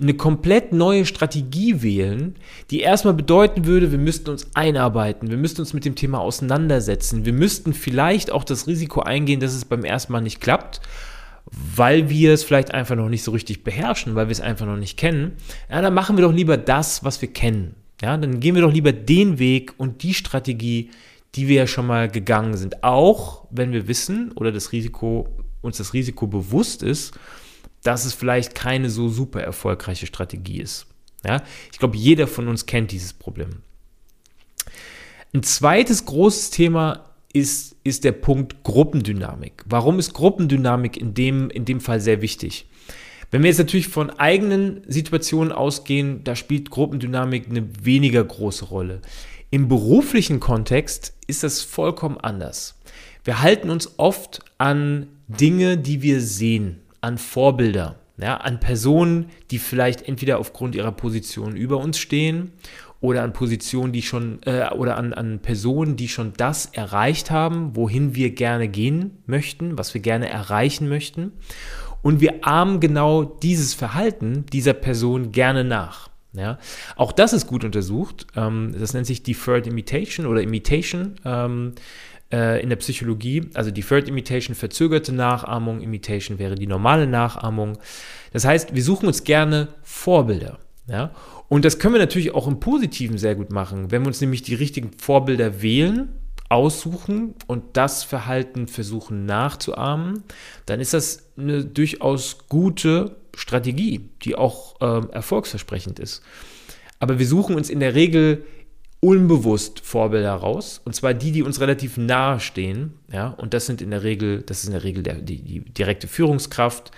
eine 0.00 0.14
komplett 0.14 0.72
neue 0.72 1.04
Strategie 1.04 1.82
wählen, 1.82 2.36
die 2.70 2.80
erstmal 2.80 3.14
bedeuten 3.14 3.66
würde, 3.66 3.92
wir 3.92 3.98
müssten 3.98 4.30
uns 4.30 4.48
einarbeiten, 4.54 5.28
wir 5.28 5.36
müssten 5.36 5.60
uns 5.60 5.74
mit 5.74 5.84
dem 5.84 5.96
Thema 5.96 6.20
auseinandersetzen, 6.20 7.26
wir 7.26 7.34
müssten 7.34 7.74
vielleicht 7.74 8.32
auch 8.32 8.44
das 8.44 8.66
Risiko 8.66 9.02
eingehen, 9.02 9.40
dass 9.40 9.52
es 9.52 9.66
beim 9.66 9.84
ersten 9.84 10.12
Mal 10.12 10.22
nicht 10.22 10.40
klappt, 10.40 10.80
weil 11.46 12.08
wir 12.08 12.32
es 12.32 12.44
vielleicht 12.44 12.72
einfach 12.72 12.96
noch 12.96 13.08
nicht 13.08 13.22
so 13.22 13.30
richtig 13.30 13.64
beherrschen, 13.64 14.14
weil 14.14 14.28
wir 14.28 14.32
es 14.32 14.40
einfach 14.40 14.66
noch 14.66 14.76
nicht 14.76 14.96
kennen, 14.96 15.32
ja, 15.70 15.82
dann 15.82 15.94
machen 15.94 16.16
wir 16.16 16.24
doch 16.24 16.32
lieber 16.32 16.56
das, 16.56 17.04
was 17.04 17.20
wir 17.20 17.32
kennen. 17.32 17.74
Ja, 18.02 18.16
dann 18.16 18.40
gehen 18.40 18.54
wir 18.54 18.62
doch 18.62 18.72
lieber 18.72 18.92
den 18.92 19.38
Weg 19.38 19.74
und 19.78 20.02
die 20.02 20.14
Strategie, 20.14 20.90
die 21.34 21.48
wir 21.48 21.56
ja 21.56 21.66
schon 21.66 21.86
mal 21.86 22.08
gegangen 22.08 22.56
sind. 22.56 22.82
Auch 22.82 23.46
wenn 23.50 23.72
wir 23.72 23.88
wissen 23.88 24.32
oder 24.32 24.52
das 24.52 24.72
Risiko, 24.72 25.28
uns 25.62 25.78
das 25.78 25.92
Risiko 25.92 26.26
bewusst 26.26 26.82
ist, 26.82 27.18
dass 27.82 28.04
es 28.04 28.14
vielleicht 28.14 28.54
keine 28.54 28.90
so 28.90 29.08
super 29.08 29.42
erfolgreiche 29.42 30.06
Strategie 30.06 30.60
ist. 30.60 30.86
Ja? 31.24 31.42
Ich 31.72 31.78
glaube, 31.78 31.96
jeder 31.96 32.26
von 32.26 32.48
uns 32.48 32.66
kennt 32.66 32.92
dieses 32.92 33.12
Problem. 33.12 33.62
Ein 35.32 35.42
zweites 35.42 36.04
großes 36.04 36.50
Thema 36.50 37.10
ist, 37.32 37.73
ist 37.84 38.04
der 38.04 38.12
Punkt 38.12 38.64
Gruppendynamik. 38.64 39.62
Warum 39.66 39.98
ist 39.98 40.14
Gruppendynamik 40.14 40.96
in 40.96 41.14
dem, 41.14 41.50
in 41.50 41.64
dem 41.64 41.80
Fall 41.80 42.00
sehr 42.00 42.22
wichtig? 42.22 42.66
Wenn 43.30 43.42
wir 43.42 43.50
jetzt 43.50 43.58
natürlich 43.58 43.88
von 43.88 44.10
eigenen 44.10 44.82
Situationen 44.86 45.52
ausgehen, 45.52 46.24
da 46.24 46.34
spielt 46.34 46.70
Gruppendynamik 46.70 47.48
eine 47.48 47.84
weniger 47.84 48.24
große 48.24 48.66
Rolle. 48.66 49.02
Im 49.50 49.68
beruflichen 49.68 50.40
Kontext 50.40 51.14
ist 51.26 51.42
das 51.42 51.62
vollkommen 51.62 52.16
anders. 52.18 52.80
Wir 53.22 53.42
halten 53.42 53.70
uns 53.70 53.98
oft 53.98 54.40
an 54.58 55.08
Dinge, 55.28 55.78
die 55.78 56.02
wir 56.02 56.20
sehen 56.20 56.80
an 57.00 57.18
Vorbilder, 57.18 57.96
ja, 58.16 58.36
an 58.36 58.60
Personen, 58.60 59.30
die 59.50 59.58
vielleicht 59.58 60.08
entweder 60.08 60.38
aufgrund 60.38 60.74
ihrer 60.74 60.92
Position 60.92 61.56
über 61.56 61.78
uns 61.78 61.98
stehen 61.98 62.52
oder 63.04 63.22
an 63.22 63.34
Positionen, 63.34 63.92
die 63.92 64.00
schon 64.00 64.38
äh, 64.46 64.70
oder 64.70 64.96
an, 64.96 65.12
an 65.12 65.40
Personen, 65.40 65.94
die 65.96 66.08
schon 66.08 66.32
das 66.38 66.64
erreicht 66.72 67.30
haben, 67.30 67.76
wohin 67.76 68.14
wir 68.14 68.30
gerne 68.30 68.66
gehen 68.66 69.18
möchten, 69.26 69.76
was 69.76 69.92
wir 69.92 70.00
gerne 70.00 70.30
erreichen 70.30 70.88
möchten. 70.88 71.32
Und 72.00 72.22
wir 72.22 72.46
ahmen 72.46 72.80
genau 72.80 73.22
dieses 73.22 73.74
Verhalten 73.74 74.46
dieser 74.54 74.72
Person 74.72 75.32
gerne 75.32 75.64
nach. 75.64 76.08
Ja, 76.32 76.58
auch 76.96 77.12
das 77.12 77.34
ist 77.34 77.46
gut 77.46 77.62
untersucht. 77.62 78.26
Ähm, 78.36 78.74
das 78.78 78.94
nennt 78.94 79.06
sich 79.06 79.22
Deferred 79.22 79.66
Imitation 79.66 80.24
oder 80.24 80.40
Imitation. 80.40 81.16
Ähm, 81.26 81.74
äh, 82.32 82.62
in 82.62 82.70
der 82.70 82.76
Psychologie. 82.76 83.50
Also 83.52 83.70
Deferred 83.70 84.08
Imitation, 84.08 84.56
verzögerte 84.56 85.12
Nachahmung, 85.12 85.82
Imitation 85.82 86.38
wäre 86.38 86.54
die 86.54 86.66
normale 86.66 87.06
Nachahmung. 87.06 87.76
Das 88.32 88.46
heißt, 88.46 88.74
wir 88.74 88.82
suchen 88.82 89.06
uns 89.08 89.24
gerne 89.24 89.68
Vorbilder. 89.82 90.58
Ja? 90.86 91.10
Und 91.48 91.64
das 91.64 91.78
können 91.78 91.94
wir 91.94 92.00
natürlich 92.00 92.34
auch 92.34 92.48
im 92.48 92.60
Positiven 92.60 93.18
sehr 93.18 93.34
gut 93.34 93.50
machen, 93.50 93.90
wenn 93.90 94.02
wir 94.02 94.08
uns 94.08 94.20
nämlich 94.20 94.42
die 94.42 94.54
richtigen 94.54 94.90
Vorbilder 94.98 95.62
wählen, 95.62 96.08
aussuchen 96.48 97.34
und 97.46 97.76
das 97.76 98.04
Verhalten 98.04 98.68
versuchen 98.68 99.24
nachzuahmen, 99.26 100.22
dann 100.66 100.78
ist 100.78 100.94
das 100.94 101.30
eine 101.36 101.64
durchaus 101.64 102.48
gute 102.48 103.16
Strategie, 103.34 104.08
die 104.22 104.36
auch 104.36 104.80
äh, 104.80 105.08
erfolgsversprechend 105.12 105.98
ist. 105.98 106.22
Aber 107.00 107.18
wir 107.18 107.26
suchen 107.26 107.56
uns 107.56 107.70
in 107.70 107.80
der 107.80 107.94
Regel 107.94 108.44
unbewusst 109.00 109.80
Vorbilder 109.80 110.32
raus. 110.32 110.80
Und 110.84 110.94
zwar 110.94 111.12
die, 111.12 111.32
die 111.32 111.42
uns 111.42 111.60
relativ 111.60 111.96
nahe 111.98 112.40
stehen. 112.40 112.94
Ja, 113.12 113.28
und 113.28 113.52
das 113.52 113.66
sind 113.66 113.82
in 113.82 113.90
der 113.90 114.02
Regel, 114.02 114.42
das 114.42 114.60
ist 114.60 114.66
in 114.66 114.72
der 114.72 114.84
Regel 114.84 115.02
der, 115.02 115.16
die, 115.16 115.42
die 115.42 115.60
direkte 115.60 116.08
Führungskraft. 116.08 116.90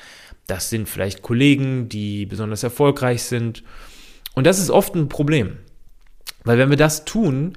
Das 0.46 0.70
sind 0.70 0.88
vielleicht 0.88 1.22
Kollegen, 1.22 1.88
die 1.88 2.26
besonders 2.26 2.62
erfolgreich 2.62 3.24
sind. 3.24 3.64
Und 4.36 4.46
das 4.46 4.60
ist 4.60 4.70
oft 4.70 4.94
ein 4.94 5.08
Problem. 5.08 5.56
Weil 6.44 6.58
wenn 6.58 6.70
wir 6.70 6.76
das 6.76 7.04
tun, 7.04 7.54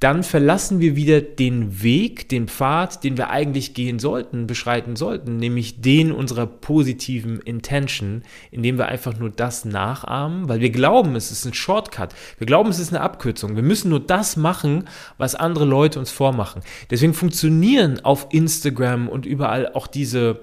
dann 0.00 0.22
verlassen 0.22 0.78
wir 0.78 0.94
wieder 0.94 1.20
den 1.20 1.82
Weg, 1.82 2.28
den 2.28 2.46
Pfad, 2.46 3.02
den 3.02 3.16
wir 3.16 3.30
eigentlich 3.30 3.74
gehen 3.74 3.98
sollten, 3.98 4.46
beschreiten 4.46 4.94
sollten, 4.94 5.38
nämlich 5.38 5.80
den 5.80 6.12
unserer 6.12 6.46
positiven 6.46 7.40
Intention, 7.40 8.22
indem 8.52 8.78
wir 8.78 8.86
einfach 8.86 9.18
nur 9.18 9.30
das 9.30 9.64
nachahmen, 9.64 10.48
weil 10.48 10.60
wir 10.60 10.70
glauben, 10.70 11.16
es 11.16 11.32
ist 11.32 11.44
ein 11.46 11.54
Shortcut. 11.54 12.14
Wir 12.36 12.46
glauben, 12.46 12.70
es 12.70 12.78
ist 12.78 12.92
eine 12.92 13.00
Abkürzung. 13.00 13.56
Wir 13.56 13.64
müssen 13.64 13.88
nur 13.88 13.98
das 13.98 14.36
machen, 14.36 14.84
was 15.16 15.34
andere 15.34 15.64
Leute 15.64 15.98
uns 15.98 16.12
vormachen. 16.12 16.62
Deswegen 16.90 17.14
funktionieren 17.14 17.98
auf 18.04 18.28
Instagram 18.30 19.08
und 19.08 19.26
überall 19.26 19.72
auch 19.72 19.88
diese, 19.88 20.40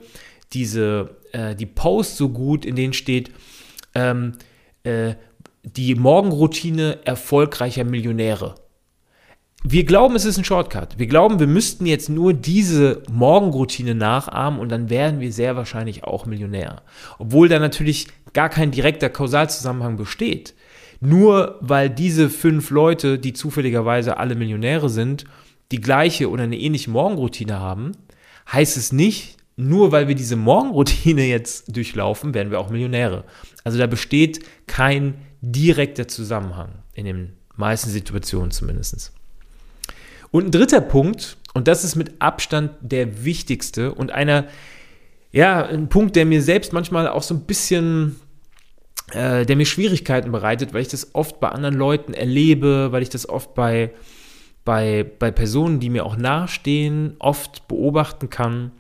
diese, 0.51 1.15
äh, 1.31 1.55
die 1.55 1.65
Posts 1.65 2.17
so 2.17 2.29
gut, 2.29 2.65
in 2.65 2.75
denen 2.75 2.93
steht, 2.93 3.31
ähm, 3.93 4.33
äh, 4.83 5.15
die 5.65 5.95
Morgenroutine 5.95 6.99
erfolgreicher 7.05 7.83
Millionäre 7.83 8.55
wir 9.67 9.83
glauben, 9.83 10.15
es 10.15 10.25
ist 10.25 10.37
ein 10.37 10.43
Shortcut. 10.43 10.99
Wir 10.99 11.07
glauben, 11.07 11.39
wir 11.39 11.47
müssten 11.47 11.87
jetzt 11.87 12.07
nur 12.07 12.33
diese 12.33 13.01
Morgenroutine 13.11 13.95
nachahmen 13.95 14.59
und 14.59 14.69
dann 14.69 14.91
wären 14.91 15.19
wir 15.19 15.33
sehr 15.33 15.55
wahrscheinlich 15.55 16.03
auch 16.03 16.27
Millionär. 16.27 16.83
Obwohl 17.17 17.49
da 17.49 17.57
natürlich 17.57 18.07
gar 18.33 18.49
kein 18.49 18.69
direkter 18.69 19.09
Kausalzusammenhang 19.09 19.97
besteht. 19.97 20.53
Nur 21.01 21.57
weil 21.61 21.89
diese 21.89 22.29
fünf 22.29 22.69
Leute, 22.69 23.17
die 23.17 23.33
zufälligerweise 23.33 24.17
alle 24.17 24.35
Millionäre 24.35 24.87
sind, 24.87 25.25
die 25.71 25.81
gleiche 25.81 26.29
oder 26.29 26.43
eine 26.43 26.59
ähnliche 26.59 26.91
Morgenroutine 26.91 27.59
haben, 27.59 27.93
heißt 28.51 28.77
es 28.77 28.91
nicht, 28.91 29.37
nur 29.55 29.91
weil 29.91 30.07
wir 30.07 30.15
diese 30.15 30.35
Morgenroutine 30.35 31.25
jetzt 31.25 31.75
durchlaufen, 31.75 32.35
werden 32.35 32.51
wir 32.51 32.59
auch 32.59 32.69
Millionäre. 32.69 33.23
Also 33.63 33.79
da 33.79 33.87
besteht 33.87 34.45
kein 34.67 35.15
direkter 35.51 36.07
Zusammenhang 36.07 36.69
in 36.93 37.05
den 37.05 37.33
meisten 37.55 37.89
Situationen 37.89 38.51
zumindest. 38.51 39.11
Und 40.31 40.45
ein 40.45 40.51
dritter 40.51 40.81
Punkt, 40.81 41.37
und 41.53 41.67
das 41.67 41.83
ist 41.83 41.95
mit 41.95 42.19
Abstand 42.19 42.71
der 42.81 43.23
wichtigste 43.23 43.93
und 43.93 44.11
einer, 44.11 44.47
ja, 45.31 45.65
ein 45.65 45.87
Punkt, 45.87 46.15
der 46.15 46.25
mir 46.25 46.41
selbst 46.41 46.73
manchmal 46.73 47.07
auch 47.07 47.23
so 47.23 47.35
ein 47.35 47.41
bisschen, 47.41 48.17
äh, 49.11 49.45
der 49.45 49.55
mir 49.55 49.65
Schwierigkeiten 49.65 50.31
bereitet, 50.31 50.73
weil 50.73 50.81
ich 50.81 50.87
das 50.87 51.13
oft 51.13 51.39
bei 51.39 51.49
anderen 51.49 51.75
Leuten 51.75 52.13
erlebe, 52.13 52.91
weil 52.91 53.03
ich 53.03 53.09
das 53.09 53.29
oft 53.29 53.53
bei, 53.53 53.91
bei, 54.65 55.05
bei 55.19 55.31
Personen, 55.31 55.79
die 55.79 55.89
mir 55.89 56.05
auch 56.05 56.17
nahestehen, 56.17 57.15
oft 57.19 57.67
beobachten 57.67 58.29
kann, 58.29 58.71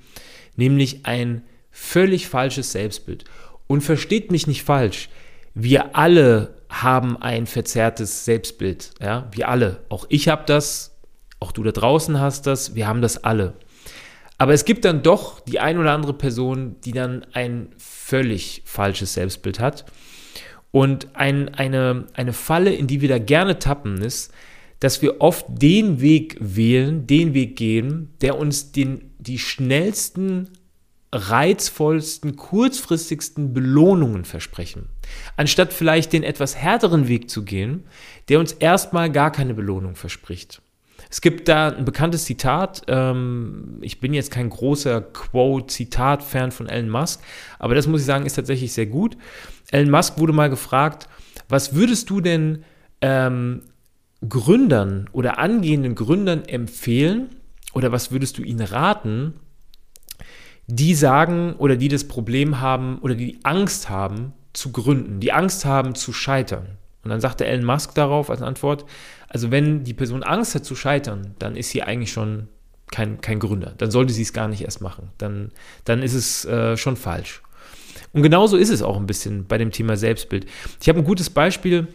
nämlich 0.55 1.05
ein 1.05 1.43
völlig 1.71 2.27
falsches 2.27 2.71
Selbstbild. 2.71 3.25
Und 3.67 3.81
versteht 3.81 4.31
mich 4.31 4.47
nicht 4.47 4.63
falsch, 4.63 5.09
wir 5.55 5.95
alle 5.95 6.53
haben 6.69 7.17
ein 7.17 7.47
verzerrtes 7.47 8.25
Selbstbild. 8.25 8.91
Ja, 9.01 9.29
wir 9.31 9.49
alle. 9.49 9.79
Auch 9.89 10.05
ich 10.09 10.27
habe 10.27 10.43
das, 10.45 10.95
auch 11.39 11.53
du 11.53 11.63
da 11.63 11.71
draußen 11.71 12.19
hast 12.19 12.45
das, 12.45 12.75
wir 12.75 12.87
haben 12.87 13.01
das 13.01 13.23
alle. 13.23 13.53
Aber 14.37 14.53
es 14.53 14.65
gibt 14.65 14.83
dann 14.83 15.01
doch 15.01 15.39
die 15.39 15.59
ein 15.59 15.77
oder 15.77 15.93
andere 15.93 16.13
Person, 16.13 16.75
die 16.83 16.91
dann 16.91 17.25
ein 17.31 17.69
völlig 17.77 18.63
falsches 18.65 19.13
Selbstbild 19.13 19.61
hat. 19.61 19.85
Und 20.71 21.15
ein, 21.15 21.53
eine, 21.55 22.07
eine 22.13 22.33
Falle, 22.33 22.73
in 22.73 22.87
die 22.87 22.99
wir 22.99 23.07
da 23.07 23.17
gerne 23.17 23.59
tappen, 23.59 24.01
ist, 24.01 24.33
dass 24.81 25.01
wir 25.01 25.21
oft 25.21 25.45
den 25.47 26.01
Weg 26.01 26.35
wählen, 26.41 27.07
den 27.07 27.33
Weg 27.33 27.55
gehen, 27.55 28.13
der 28.19 28.37
uns 28.37 28.73
den, 28.73 29.13
die 29.19 29.39
schnellsten, 29.39 30.49
reizvollsten, 31.15 32.35
kurzfristigsten 32.35 33.53
Belohnungen 33.53 34.25
versprechen. 34.25 34.89
Anstatt 35.37 35.71
vielleicht 35.71 36.13
den 36.13 36.23
etwas 36.23 36.55
härteren 36.55 37.07
Weg 37.07 37.29
zu 37.29 37.43
gehen, 37.43 37.85
der 38.27 38.39
uns 38.39 38.51
erstmal 38.51 39.09
gar 39.11 39.31
keine 39.31 39.53
Belohnung 39.53 39.95
verspricht. 39.95 40.61
Es 41.09 41.21
gibt 41.21 41.47
da 41.47 41.69
ein 41.69 41.85
bekanntes 41.85 42.25
Zitat. 42.25 42.83
Ähm, 42.87 43.77
ich 43.81 43.99
bin 43.99 44.13
jetzt 44.13 44.31
kein 44.31 44.49
großer 44.49 45.01
Quote-Zitat-Fan 45.01 46.51
von 46.51 46.67
Elon 46.67 46.89
Musk, 46.89 47.21
aber 47.59 47.75
das 47.75 47.87
muss 47.87 48.01
ich 48.01 48.05
sagen, 48.05 48.25
ist 48.25 48.35
tatsächlich 48.35 48.73
sehr 48.73 48.87
gut. 48.87 49.15
Elon 49.71 49.91
Musk 49.91 50.19
wurde 50.19 50.33
mal 50.33 50.49
gefragt, 50.49 51.07
was 51.47 51.75
würdest 51.75 52.09
du 52.09 52.21
denn 52.21 52.65
ähm, 53.01 53.61
Gründern 54.27 55.09
oder 55.13 55.37
angehenden 55.37 55.95
Gründern 55.95 56.43
empfehlen 56.45 57.29
oder 57.73 57.91
was 57.91 58.11
würdest 58.11 58.37
du 58.37 58.41
ihnen 58.41 58.61
raten, 58.61 59.35
die 60.67 60.95
sagen 60.95 61.53
oder 61.57 61.75
die 61.75 61.87
das 61.87 62.07
Problem 62.07 62.59
haben 62.61 62.99
oder 62.99 63.15
die 63.15 63.39
Angst 63.43 63.89
haben 63.89 64.33
zu 64.53 64.71
gründen, 64.71 65.19
die 65.19 65.31
Angst 65.31 65.65
haben 65.65 65.95
zu 65.95 66.13
scheitern? 66.13 66.77
Und 67.03 67.11
dann 67.11 67.21
sagte 67.21 67.45
Elon 67.45 67.65
Musk 67.65 67.93
darauf 67.93 68.29
als 68.29 68.41
Antwort, 68.41 68.85
also 69.29 69.51
wenn 69.51 69.83
die 69.83 69.93
Person 69.93 70.23
Angst 70.23 70.55
hat 70.55 70.65
zu 70.65 70.75
scheitern, 70.75 71.35
dann 71.37 71.55
ist 71.55 71.69
sie 71.69 71.83
eigentlich 71.83 72.11
schon 72.11 72.47
kein, 72.91 73.21
kein 73.21 73.39
Gründer. 73.39 73.73
Dann 73.77 73.91
sollte 73.91 74.13
sie 74.13 74.21
es 74.21 74.33
gar 74.33 74.47
nicht 74.47 74.63
erst 74.63 74.81
machen. 74.81 75.09
Dann, 75.17 75.51
dann 75.83 76.01
ist 76.01 76.13
es 76.13 76.45
äh, 76.45 76.77
schon 76.77 76.95
falsch. 76.95 77.41
Und 78.13 78.23
genauso 78.23 78.57
ist 78.57 78.69
es 78.69 78.81
auch 78.81 78.97
ein 78.97 79.07
bisschen 79.07 79.45
bei 79.45 79.57
dem 79.57 79.71
Thema 79.71 79.97
Selbstbild. 79.97 80.45
Ich 80.81 80.89
habe 80.89 80.99
ein 80.99 81.05
gutes 81.05 81.29
Beispiel. 81.29 81.87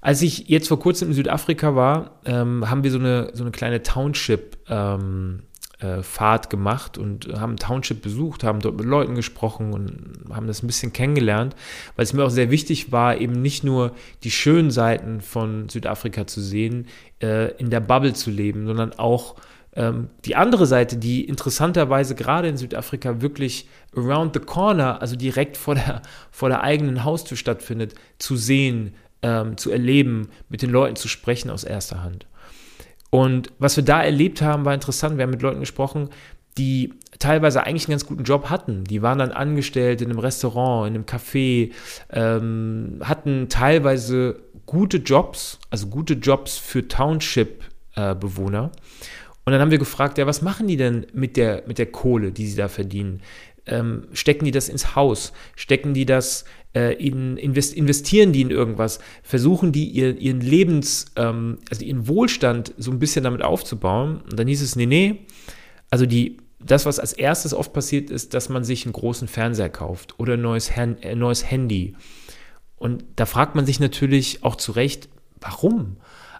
Als 0.00 0.22
ich 0.22 0.48
jetzt 0.48 0.68
vor 0.68 0.78
kurzem 0.78 1.08
in 1.08 1.14
Südafrika 1.14 1.74
war, 1.74 2.20
ähm, 2.24 2.70
haben 2.70 2.84
wir 2.84 2.92
so 2.92 2.98
eine, 2.98 3.30
so 3.34 3.42
eine 3.42 3.50
kleine 3.50 3.82
Township 3.82 4.56
ähm, 4.68 5.42
äh, 5.80 6.02
Fahrt 6.02 6.50
gemacht 6.50 6.98
und 6.98 7.28
haben 7.38 7.56
Township 7.56 8.02
besucht, 8.02 8.44
haben 8.44 8.60
dort 8.60 8.76
mit 8.76 8.86
Leuten 8.86 9.14
gesprochen 9.14 9.72
und 9.72 10.24
haben 10.32 10.46
das 10.46 10.62
ein 10.62 10.66
bisschen 10.66 10.92
kennengelernt, 10.92 11.54
weil 11.96 12.04
es 12.04 12.12
mir 12.12 12.24
auch 12.24 12.30
sehr 12.30 12.50
wichtig 12.50 12.90
war, 12.92 13.16
eben 13.16 13.40
nicht 13.40 13.64
nur 13.64 13.92
die 14.24 14.30
schönen 14.30 14.70
Seiten 14.70 15.20
von 15.20 15.68
Südafrika 15.68 16.26
zu 16.26 16.40
sehen, 16.40 16.86
äh, 17.22 17.52
in 17.58 17.70
der 17.70 17.80
Bubble 17.80 18.12
zu 18.12 18.30
leben, 18.30 18.66
sondern 18.66 18.92
auch 18.98 19.36
ähm, 19.76 20.08
die 20.24 20.34
andere 20.34 20.66
Seite, 20.66 20.96
die 20.96 21.24
interessanterweise 21.24 22.14
gerade 22.14 22.48
in 22.48 22.56
Südafrika 22.56 23.20
wirklich 23.20 23.68
around 23.96 24.34
the 24.34 24.40
corner, 24.40 25.00
also 25.00 25.14
direkt 25.14 25.56
vor 25.56 25.76
der, 25.76 26.02
vor 26.30 26.48
der 26.48 26.62
eigenen 26.62 27.04
Haustür 27.04 27.36
stattfindet, 27.36 27.94
zu 28.18 28.36
sehen, 28.36 28.94
ähm, 29.22 29.56
zu 29.56 29.70
erleben, 29.70 30.28
mit 30.48 30.62
den 30.62 30.70
Leuten 30.70 30.96
zu 30.96 31.08
sprechen 31.08 31.50
aus 31.50 31.64
erster 31.64 32.02
Hand. 32.02 32.26
Und 33.10 33.50
was 33.58 33.76
wir 33.76 33.84
da 33.84 34.02
erlebt 34.02 34.42
haben, 34.42 34.64
war 34.64 34.74
interessant. 34.74 35.16
Wir 35.16 35.24
haben 35.24 35.30
mit 35.30 35.42
Leuten 35.42 35.60
gesprochen, 35.60 36.10
die 36.58 36.92
teilweise 37.18 37.64
eigentlich 37.64 37.86
einen 37.86 37.92
ganz 37.92 38.06
guten 38.06 38.24
Job 38.24 38.50
hatten. 38.50 38.84
Die 38.84 39.00
waren 39.00 39.18
dann 39.18 39.32
angestellt 39.32 40.02
in 40.02 40.10
einem 40.10 40.18
Restaurant, 40.18 40.88
in 40.88 40.94
einem 40.94 41.04
Café, 41.04 41.72
ähm, 42.10 43.00
hatten 43.02 43.48
teilweise 43.48 44.40
gute 44.66 44.98
Jobs, 44.98 45.58
also 45.70 45.86
gute 45.86 46.14
Jobs 46.14 46.58
für 46.58 46.86
Township-Bewohner. 46.86 48.70
Äh, 48.74 48.78
und 49.44 49.52
dann 49.52 49.62
haben 49.62 49.70
wir 49.70 49.78
gefragt, 49.78 50.18
ja, 50.18 50.26
was 50.26 50.42
machen 50.42 50.66
die 50.66 50.76
denn 50.76 51.06
mit 51.14 51.38
der, 51.38 51.62
mit 51.66 51.78
der 51.78 51.86
Kohle, 51.86 52.32
die 52.32 52.46
sie 52.46 52.56
da 52.56 52.68
verdienen? 52.68 53.22
Ähm, 53.68 54.06
stecken 54.12 54.44
die 54.44 54.50
das 54.50 54.68
ins 54.68 54.96
Haus? 54.96 55.32
Stecken 55.56 55.94
die 55.94 56.06
das 56.06 56.44
äh, 56.74 56.94
in, 56.94 57.36
invest, 57.36 57.74
investieren 57.74 58.32
die 58.32 58.42
in 58.42 58.50
irgendwas? 58.50 58.98
Versuchen 59.22 59.72
die 59.72 59.88
ihr, 59.88 60.16
ihren 60.18 60.40
Lebens, 60.40 61.06
ähm, 61.16 61.58
also 61.70 61.84
ihren 61.84 62.08
Wohlstand 62.08 62.74
so 62.76 62.90
ein 62.90 62.98
bisschen 62.98 63.24
damit 63.24 63.42
aufzubauen? 63.42 64.22
Und 64.22 64.38
dann 64.38 64.48
hieß 64.48 64.62
es, 64.62 64.76
nee, 64.76 64.86
nee, 64.86 65.26
also 65.90 66.06
die, 66.06 66.38
das, 66.60 66.86
was 66.86 66.98
als 66.98 67.12
erstes 67.12 67.54
oft 67.54 67.72
passiert 67.72 68.10
ist, 68.10 68.34
dass 68.34 68.48
man 68.48 68.64
sich 68.64 68.84
einen 68.84 68.92
großen 68.92 69.28
Fernseher 69.28 69.68
kauft 69.70 70.18
oder 70.18 70.34
ein 70.34 70.42
neues, 70.42 70.76
Hand, 70.76 71.04
äh, 71.04 71.14
neues 71.14 71.50
Handy. 71.50 71.94
Und 72.76 73.04
da 73.16 73.26
fragt 73.26 73.54
man 73.54 73.66
sich 73.66 73.80
natürlich 73.80 74.44
auch 74.44 74.56
zu 74.56 74.72
Recht, 74.72 75.08
warum? 75.40 75.96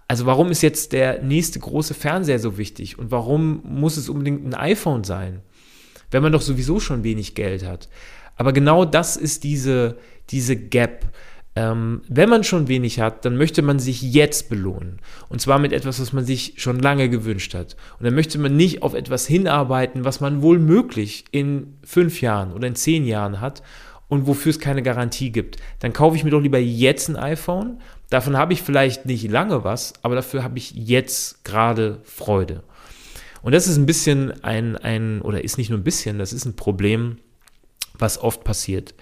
Also 0.09 0.25
warum 0.25 0.51
ist 0.51 0.63
jetzt 0.63 0.93
der 0.93 1.23
nächste 1.23 1.59
große 1.59 1.95
Fernseher 1.95 2.39
so 2.39 2.57
wichtig 2.57 2.99
und 2.99 3.11
warum 3.11 3.61
muss 3.65 3.97
es 3.97 4.09
unbedingt 4.09 4.47
ein 4.47 4.55
iPhone 4.55 5.05
sein? 5.05 5.43
Wenn 6.11 6.23
man 6.23 6.33
doch 6.33 6.43
sowieso 6.43 6.81
schon 6.81 7.05
wenig 7.05 7.35
Geld 7.35 7.65
hat. 7.65 7.89
Aber 8.37 8.53
genau 8.53 8.85
das 8.85 9.17
ist 9.17 9.45
diese, 9.45 9.99
diese 10.31 10.57
Gap. 10.57 11.07
Ähm, 11.57 12.03
wenn 12.09 12.29
man 12.29 12.45
schon 12.45 12.69
wenig 12.69 13.01
hat, 13.01 13.25
dann 13.25 13.37
möchte 13.37 13.63
man 13.63 13.81
sich 13.81 14.01
jetzt 14.01 14.49
belohnen. 14.49 15.01
Und 15.29 15.41
zwar 15.41 15.59
mit 15.59 15.73
etwas, 15.73 16.01
was 16.01 16.13
man 16.13 16.25
sich 16.25 16.55
schon 16.57 16.79
lange 16.79 17.09
gewünscht 17.09 17.55
hat. 17.55 17.77
Und 17.99 18.05
dann 18.05 18.15
möchte 18.15 18.39
man 18.39 18.57
nicht 18.57 18.83
auf 18.83 18.95
etwas 18.95 19.27
hinarbeiten, 19.27 20.05
was 20.05 20.21
man 20.21 20.41
wohl 20.41 20.61
möglich 20.61 21.25
in 21.33 21.79
fünf 21.83 22.21
Jahren 22.21 22.53
oder 22.53 22.69
in 22.69 22.77
zehn 22.77 23.05
Jahren 23.05 23.41
hat 23.41 23.63
und 24.07 24.27
wofür 24.27 24.51
es 24.51 24.61
keine 24.61 24.83
Garantie 24.83 25.31
gibt. 25.31 25.57
Dann 25.81 25.93
kaufe 25.93 26.17
ich 26.17 26.23
mir 26.23 26.31
doch 26.31 26.41
lieber 26.41 26.59
jetzt 26.59 27.09
ein 27.09 27.17
iPhone. 27.17 27.81
Davon 28.09 28.37
habe 28.37 28.53
ich 28.53 28.63
vielleicht 28.63 29.07
nicht 29.07 29.29
lange 29.29 29.65
was, 29.65 29.95
aber 30.03 30.15
dafür 30.15 30.45
habe 30.45 30.59
ich 30.59 30.71
jetzt 30.73 31.45
gerade 31.45 31.99
Freude. 32.05 32.63
Und 33.43 33.53
das 33.53 33.67
ist 33.67 33.77
ein 33.77 33.87
bisschen 33.87 34.43
ein, 34.45 34.77
ein, 34.77 35.21
oder 35.23 35.45
ist 35.45 35.59
nicht 35.59 35.71
nur 35.71 35.79
ein 35.79 35.85
bisschen, 35.85 36.19
das 36.19 36.33
ist 36.33 36.45
ein 36.45 36.57
Problem, 36.57 37.19
was 37.95 38.21
oft 38.21 38.45
passiert. 38.45 38.95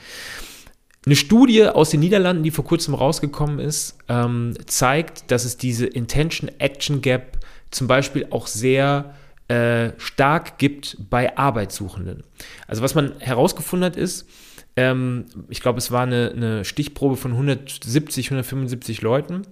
Eine 1.05 1.17
Studie 1.17 1.67
aus 1.67 1.91
den 1.91 2.01
Niederlanden, 2.01 2.43
die 2.43 2.51
vor 2.51 2.65
kurzem 2.65 2.95
rausgekommen 2.95 3.61
ist, 3.61 3.97
ähm, 4.09 4.55
zeigt, 4.67 5.31
dass 5.31 5.45
es 5.45 5.57
diese 5.57 5.87
Intention-Action-Gap 5.87 7.39
zum 7.71 7.87
Beispiel 7.87 8.27
auch 8.31 8.49
sehr 8.49 9.15
äh, 9.49 9.93
stark 9.99 10.59
gibt 10.59 10.97
bei 11.09 11.37
Arbeitssuchenden. 11.37 12.25
Also 12.67 12.83
was 12.83 12.97
man 12.97 13.13
herausgefunden 13.21 13.87
hat, 13.87 13.97
ist, 13.97 14.27
ähm, 14.75 15.27
ich 15.49 15.61
glaube, 15.61 15.79
es 15.79 15.93
war 15.93 16.03
eine, 16.03 16.33
eine, 16.35 16.65
Stichprobe 16.65 17.17
von 17.17 17.33
170, 17.33 18.27
175 18.27 19.03
Leuten, 19.03 19.43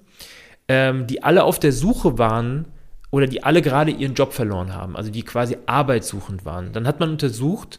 ähm, 0.67 1.07
die 1.07 1.23
alle 1.23 1.45
auf 1.45 1.61
der 1.61 1.73
Suche 1.73 2.19
waren 2.19 2.67
oder 3.15 3.29
die 3.29 3.45
alle 3.45 3.63
gerade 3.63 3.93
ihren 3.93 4.15
Job 4.15 4.33
verloren 4.33 4.75
haben, 4.75 4.97
also 4.97 5.09
die 5.09 5.23
quasi 5.23 5.57
arbeitssuchend 5.67 6.45
waren, 6.45 6.73
dann 6.73 6.85
hat 6.85 6.99
man 6.99 7.11
untersucht, 7.11 7.79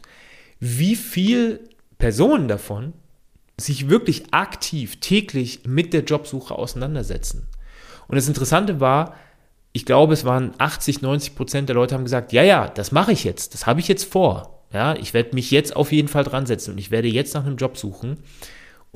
wie 0.60 0.96
viel 0.96 1.60
Personen 1.98 2.48
davon 2.48 2.94
sich 3.60 3.90
wirklich 3.90 4.32
aktiv 4.32 4.98
täglich 4.98 5.60
mit 5.66 5.92
der 5.92 6.04
Jobsuche 6.04 6.54
auseinandersetzen. 6.54 7.48
Und 8.08 8.16
das 8.16 8.28
Interessante 8.28 8.80
war, 8.80 9.14
ich 9.74 9.84
glaube, 9.84 10.14
es 10.14 10.24
waren 10.24 10.54
80, 10.56 11.02
90 11.02 11.34
Prozent 11.34 11.68
der 11.68 11.76
Leute 11.76 11.94
haben 11.94 12.04
gesagt, 12.04 12.32
ja, 12.32 12.42
ja, 12.42 12.68
das 12.68 12.90
mache 12.90 13.12
ich 13.12 13.22
jetzt, 13.22 13.52
das 13.52 13.66
habe 13.66 13.80
ich 13.80 13.88
jetzt 13.88 14.10
vor. 14.10 14.64
Ja, 14.72 14.96
ich 14.96 15.12
werde 15.12 15.34
mich 15.34 15.50
jetzt 15.50 15.76
auf 15.76 15.92
jeden 15.92 16.08
Fall 16.08 16.24
dran 16.24 16.46
setzen 16.46 16.70
und 16.70 16.78
ich 16.78 16.90
werde 16.90 17.08
jetzt 17.08 17.34
nach 17.34 17.44
einem 17.44 17.58
Job 17.58 17.76
suchen. 17.76 18.16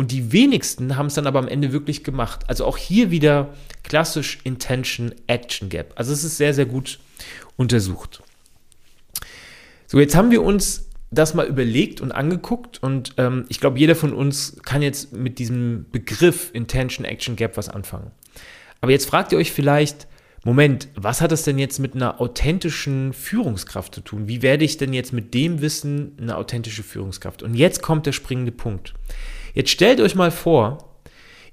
Und 0.00 0.12
die 0.12 0.32
wenigsten 0.32 0.96
haben 0.96 1.08
es 1.08 1.14
dann 1.14 1.26
aber 1.26 1.40
am 1.40 1.46
Ende 1.46 1.72
wirklich 1.72 2.04
gemacht. 2.04 2.44
Also 2.48 2.64
auch 2.64 2.78
hier 2.78 3.10
wieder 3.10 3.52
klassisch 3.82 4.38
Intention 4.44 5.14
Action 5.26 5.68
Gap. 5.68 5.92
Also 5.94 6.14
es 6.14 6.24
ist 6.24 6.38
sehr, 6.38 6.54
sehr 6.54 6.64
gut 6.64 7.00
untersucht. 7.58 8.22
So, 9.86 10.00
jetzt 10.00 10.14
haben 10.14 10.30
wir 10.30 10.42
uns 10.42 10.88
das 11.10 11.34
mal 11.34 11.46
überlegt 11.46 12.00
und 12.00 12.12
angeguckt 12.12 12.82
und 12.82 13.12
ähm, 13.18 13.44
ich 13.50 13.60
glaube, 13.60 13.78
jeder 13.78 13.94
von 13.94 14.14
uns 14.14 14.56
kann 14.62 14.80
jetzt 14.80 15.12
mit 15.12 15.38
diesem 15.38 15.84
Begriff 15.92 16.48
Intention 16.54 17.04
Action 17.04 17.36
Gap 17.36 17.58
was 17.58 17.68
anfangen. 17.68 18.10
Aber 18.80 18.92
jetzt 18.92 19.06
fragt 19.06 19.32
ihr 19.32 19.38
euch 19.38 19.52
vielleicht, 19.52 20.06
Moment, 20.46 20.88
was 20.94 21.20
hat 21.20 21.30
das 21.30 21.42
denn 21.42 21.58
jetzt 21.58 21.78
mit 21.78 21.94
einer 21.94 22.22
authentischen 22.22 23.12
Führungskraft 23.12 23.94
zu 23.94 24.00
tun? 24.00 24.28
Wie 24.28 24.40
werde 24.40 24.64
ich 24.64 24.78
denn 24.78 24.94
jetzt 24.94 25.12
mit 25.12 25.34
dem 25.34 25.60
Wissen 25.60 26.16
eine 26.18 26.38
authentische 26.38 26.84
Führungskraft? 26.84 27.42
Und 27.42 27.52
jetzt 27.54 27.82
kommt 27.82 28.06
der 28.06 28.12
springende 28.12 28.52
Punkt. 28.52 28.94
Jetzt 29.54 29.70
stellt 29.70 30.00
euch 30.00 30.14
mal 30.14 30.30
vor, 30.30 30.78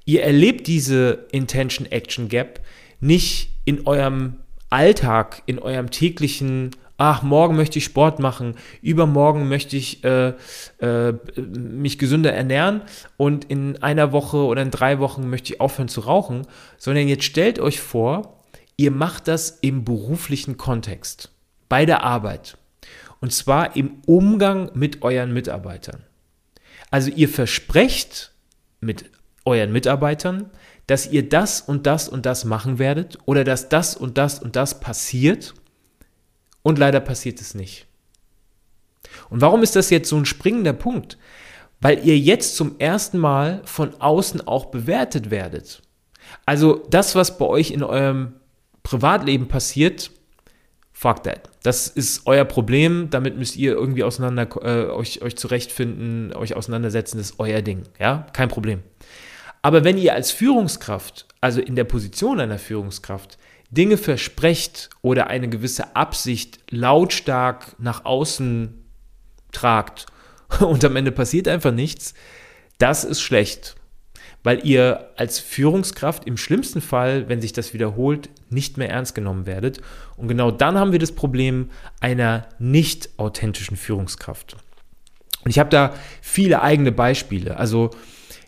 ihr 0.05 0.23
erlebt 0.23 0.67
diese 0.67 1.27
Intention 1.31 1.85
Action 1.91 2.29
Gap 2.29 2.61
nicht 2.99 3.49
in 3.65 3.85
eurem 3.85 4.37
Alltag, 4.69 5.43
in 5.45 5.59
eurem 5.59 5.91
täglichen 5.91 6.71
ach, 6.97 7.21
morgen 7.21 7.55
möchte 7.55 7.77
ich 7.79 7.85
Sport 7.85 8.19
machen, 8.19 8.55
übermorgen 8.81 9.47
möchte 9.47 9.77
ich 9.77 10.03
äh, 10.03 10.33
äh, 10.79 11.13
mich 11.37 11.99
gesünder 11.99 12.33
ernähren 12.33 12.81
und 13.15 13.45
in 13.45 13.81
einer 13.83 14.11
Woche 14.11 14.37
oder 14.37 14.63
in 14.63 14.71
drei 14.71 14.99
Wochen 14.99 15.29
möchte 15.29 15.53
ich 15.53 15.61
aufhören 15.61 15.87
zu 15.87 16.01
rauchen, 16.01 16.47
sondern 16.77 17.07
jetzt 17.07 17.23
stellt 17.23 17.59
euch 17.59 17.79
vor, 17.79 18.41
ihr 18.75 18.91
macht 18.91 19.27
das 19.27 19.59
im 19.61 19.85
beruflichen 19.85 20.57
Kontext, 20.57 21.31
bei 21.69 21.85
der 21.85 22.03
Arbeit. 22.03 22.57
Und 23.19 23.31
zwar 23.31 23.75
im 23.75 24.01
Umgang 24.05 24.71
mit 24.73 25.01
euren 25.01 25.33
Mitarbeitern. 25.33 26.03
Also 26.89 27.11
ihr 27.11 27.29
versprecht 27.29 28.31
mit 28.79 29.09
euren 29.45 29.71
Mitarbeitern, 29.71 30.49
dass 30.87 31.07
ihr 31.07 31.27
das 31.27 31.61
und 31.61 31.85
das 31.85 32.07
und 32.07 32.25
das 32.25 32.45
machen 32.45 32.79
werdet 32.79 33.17
oder 33.25 33.43
dass 33.43 33.69
das 33.69 33.95
und 33.95 34.17
das 34.17 34.39
und 34.39 34.55
das 34.55 34.79
passiert 34.79 35.53
und 36.63 36.79
leider 36.79 36.99
passiert 36.99 37.41
es 37.41 37.55
nicht. 37.55 37.87
Und 39.29 39.41
warum 39.41 39.63
ist 39.63 39.75
das 39.75 39.89
jetzt 39.89 40.09
so 40.09 40.17
ein 40.17 40.25
springender 40.25 40.73
Punkt? 40.73 41.17
Weil 41.79 42.05
ihr 42.05 42.17
jetzt 42.17 42.55
zum 42.55 42.79
ersten 42.79 43.17
Mal 43.17 43.61
von 43.65 43.99
außen 44.01 44.47
auch 44.47 44.65
bewertet 44.65 45.29
werdet. 45.29 45.81
Also 46.45 46.85
das, 46.89 47.15
was 47.15 47.37
bei 47.37 47.45
euch 47.45 47.71
in 47.71 47.83
eurem 47.83 48.33
Privatleben 48.83 49.47
passiert, 49.47 50.11
fuck 50.97 51.23
that. 51.23 51.49
Das 51.61 51.87
ist 51.87 52.25
euer 52.25 52.45
Problem, 52.45 53.09
damit 53.11 53.37
müsst 53.37 53.55
ihr 53.55 53.73
irgendwie 53.73 54.03
auseinander, 54.03 54.47
äh, 54.63 54.89
euch, 54.89 55.21
euch 55.21 55.35
zurechtfinden, 55.37 56.33
euch 56.33 56.55
auseinandersetzen, 56.55 57.19
das 57.19 57.31
ist 57.31 57.39
euer 57.39 57.61
Ding. 57.61 57.83
Ja, 57.99 58.25
kein 58.33 58.49
Problem. 58.49 58.81
Aber 59.61 59.83
wenn 59.83 59.99
ihr 59.99 60.15
als 60.15 60.31
Führungskraft, 60.31 61.27
also 61.39 61.61
in 61.61 61.75
der 61.75 61.83
Position 61.83 62.39
einer 62.39 62.57
Führungskraft, 62.57 63.37
Dinge 63.69 63.97
versprecht 63.97 64.89
oder 65.03 65.27
eine 65.27 65.49
gewisse 65.49 65.95
Absicht 65.95 66.59
lautstark 66.71 67.75
nach 67.77 68.03
außen 68.05 68.73
tragt 69.51 70.07
und 70.61 70.83
am 70.83 70.95
Ende 70.95 71.11
passiert 71.11 71.47
einfach 71.47 71.73
nichts, 71.73 72.15
das 72.79 73.03
ist 73.03 73.21
schlecht, 73.21 73.75
weil 74.41 74.65
ihr 74.65 75.11
als 75.15 75.39
Führungskraft 75.39 76.25
im 76.25 76.37
schlimmsten 76.37 76.81
Fall, 76.81 77.29
wenn 77.29 77.41
sich 77.41 77.53
das 77.53 77.75
wiederholt, 77.75 78.29
nicht 78.49 78.77
mehr 78.77 78.89
ernst 78.89 79.15
genommen 79.15 79.45
werdet. 79.45 79.81
Und 80.15 80.27
genau 80.27 80.51
dann 80.51 80.77
haben 80.77 80.91
wir 80.91 80.99
das 80.99 81.11
Problem 81.11 81.69
einer 81.99 82.47
nicht 82.59 83.09
authentischen 83.17 83.77
Führungskraft. 83.77 84.55
Und 85.43 85.51
ich 85.51 85.59
habe 85.59 85.69
da 85.69 85.93
viele 86.21 86.61
eigene 86.61 86.91
Beispiele. 86.91 87.57
Also 87.57 87.91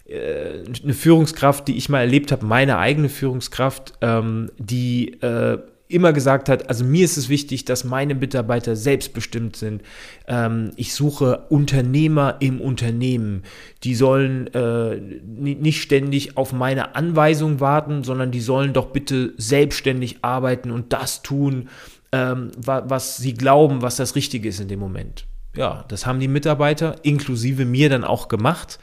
äh, 0.05 0.63
eine 0.83 0.93
Führungskraft, 0.93 1.67
die 1.67 1.77
ich 1.77 1.87
mal 1.87 2.01
erlebt 2.01 2.31
habe, 2.31 2.45
meine 2.45 2.77
eigene 2.77 3.09
Führungskraft, 3.09 3.93
ähm, 4.01 4.51
die 4.57 5.13
äh, 5.21 5.59
immer 5.89 6.13
gesagt 6.13 6.49
hat, 6.49 6.69
also 6.69 6.85
mir 6.85 7.03
ist 7.03 7.17
es 7.17 7.29
wichtig, 7.29 7.65
dass 7.65 7.83
meine 7.83 8.13
Mitarbeiter 8.13 8.75
selbstbestimmt 8.75 9.55
sind. 9.55 9.81
Ähm, 10.27 10.71
ich 10.75 10.93
suche 10.93 11.45
Unternehmer 11.49 12.37
im 12.39 12.61
Unternehmen. 12.61 13.43
Die 13.83 13.95
sollen 13.95 14.47
äh, 14.53 14.97
nicht 14.97 15.81
ständig 15.81 16.37
auf 16.37 16.53
meine 16.53 16.95
Anweisung 16.95 17.59
warten, 17.59 18.03
sondern 18.03 18.29
die 18.29 18.39
sollen 18.39 18.71
doch 18.71 18.91
bitte 18.91 19.33
selbstständig 19.37 20.19
arbeiten 20.21 20.69
und 20.69 20.93
das 20.93 21.23
tun, 21.23 21.69
ähm, 22.11 22.51
was 22.55 23.17
sie 23.17 23.33
glauben, 23.33 23.81
was 23.81 23.95
das 23.95 24.15
Richtige 24.15 24.49
ist 24.49 24.59
in 24.59 24.67
dem 24.67 24.79
Moment. 24.79 25.25
Ja, 25.55 25.85
das 25.87 26.05
haben 26.05 26.19
die 26.19 26.27
Mitarbeiter 26.27 26.97
inklusive 27.01 27.65
mir 27.65 27.89
dann 27.89 28.03
auch 28.03 28.27
gemacht. 28.27 28.77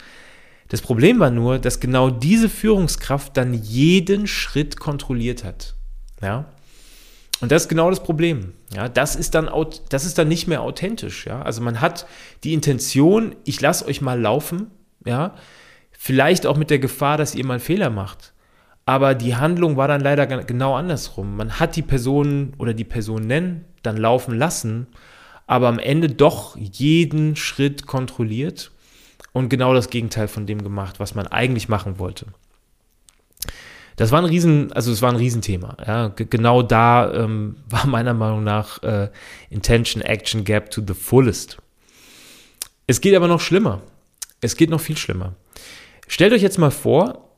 Das 0.68 0.80
Problem 0.80 1.20
war 1.20 1.30
nur, 1.30 1.60
dass 1.60 1.78
genau 1.78 2.10
diese 2.10 2.48
Führungskraft 2.48 3.36
dann 3.36 3.54
jeden 3.54 4.26
Schritt 4.26 4.80
kontrolliert 4.80 5.44
hat. 5.44 5.76
Ja. 6.20 6.46
Und 7.40 7.52
das 7.52 7.62
ist 7.62 7.68
genau 7.68 7.90
das 7.90 8.02
Problem. 8.02 8.52
Ja, 8.74 8.88
das 8.88 9.14
ist 9.14 9.34
dann, 9.34 9.50
das 9.90 10.04
ist 10.04 10.18
dann 10.18 10.28
nicht 10.28 10.46
mehr 10.46 10.62
authentisch. 10.62 11.26
Ja, 11.26 11.42
also 11.42 11.60
man 11.60 11.80
hat 11.80 12.06
die 12.44 12.54
Intention, 12.54 13.36
ich 13.44 13.60
lasse 13.60 13.86
euch 13.86 14.00
mal 14.00 14.20
laufen. 14.20 14.70
Ja, 15.04 15.34
vielleicht 15.92 16.46
auch 16.46 16.56
mit 16.56 16.70
der 16.70 16.78
Gefahr, 16.78 17.18
dass 17.18 17.34
ihr 17.34 17.44
mal 17.44 17.54
einen 17.54 17.62
Fehler 17.62 17.90
macht. 17.90 18.32
Aber 18.86 19.14
die 19.14 19.34
Handlung 19.34 19.76
war 19.76 19.88
dann 19.88 20.00
leider 20.00 20.26
genau 20.26 20.76
andersrum. 20.76 21.36
Man 21.36 21.58
hat 21.58 21.76
die 21.76 21.82
Person 21.82 22.54
oder 22.58 22.72
die 22.72 22.84
Person 22.84 23.26
nennen, 23.26 23.64
dann 23.82 23.96
laufen 23.96 24.38
lassen, 24.38 24.86
aber 25.48 25.68
am 25.68 25.80
Ende 25.80 26.08
doch 26.08 26.56
jeden 26.56 27.36
Schritt 27.36 27.86
kontrolliert 27.86 28.70
und 29.32 29.48
genau 29.48 29.74
das 29.74 29.90
Gegenteil 29.90 30.28
von 30.28 30.46
dem 30.46 30.62
gemacht, 30.62 31.00
was 31.00 31.14
man 31.14 31.26
eigentlich 31.26 31.68
machen 31.68 31.98
wollte. 31.98 32.26
Das 33.96 34.12
war 34.12 34.20
ein 34.20 34.26
Riesen, 34.26 34.72
also 34.72 34.92
es 34.92 35.02
war 35.02 35.10
ein 35.10 35.16
Riesenthema. 35.16 35.76
Ja. 35.86 36.08
Genau 36.08 36.62
da 36.62 37.12
ähm, 37.12 37.56
war 37.68 37.86
meiner 37.86 38.14
Meinung 38.14 38.44
nach 38.44 38.82
äh, 38.82 39.10
Intention 39.50 40.02
Action 40.02 40.44
Gap 40.44 40.70
to 40.70 40.82
the 40.86 40.94
fullest. 40.94 41.58
Es 42.86 43.00
geht 43.00 43.14
aber 43.14 43.28
noch 43.28 43.40
schlimmer. 43.40 43.82
Es 44.40 44.56
geht 44.56 44.70
noch 44.70 44.80
viel 44.80 44.96
schlimmer. 44.96 45.34
Stellt 46.08 46.32
euch 46.32 46.42
jetzt 46.42 46.58
mal 46.58 46.70
vor, 46.70 47.30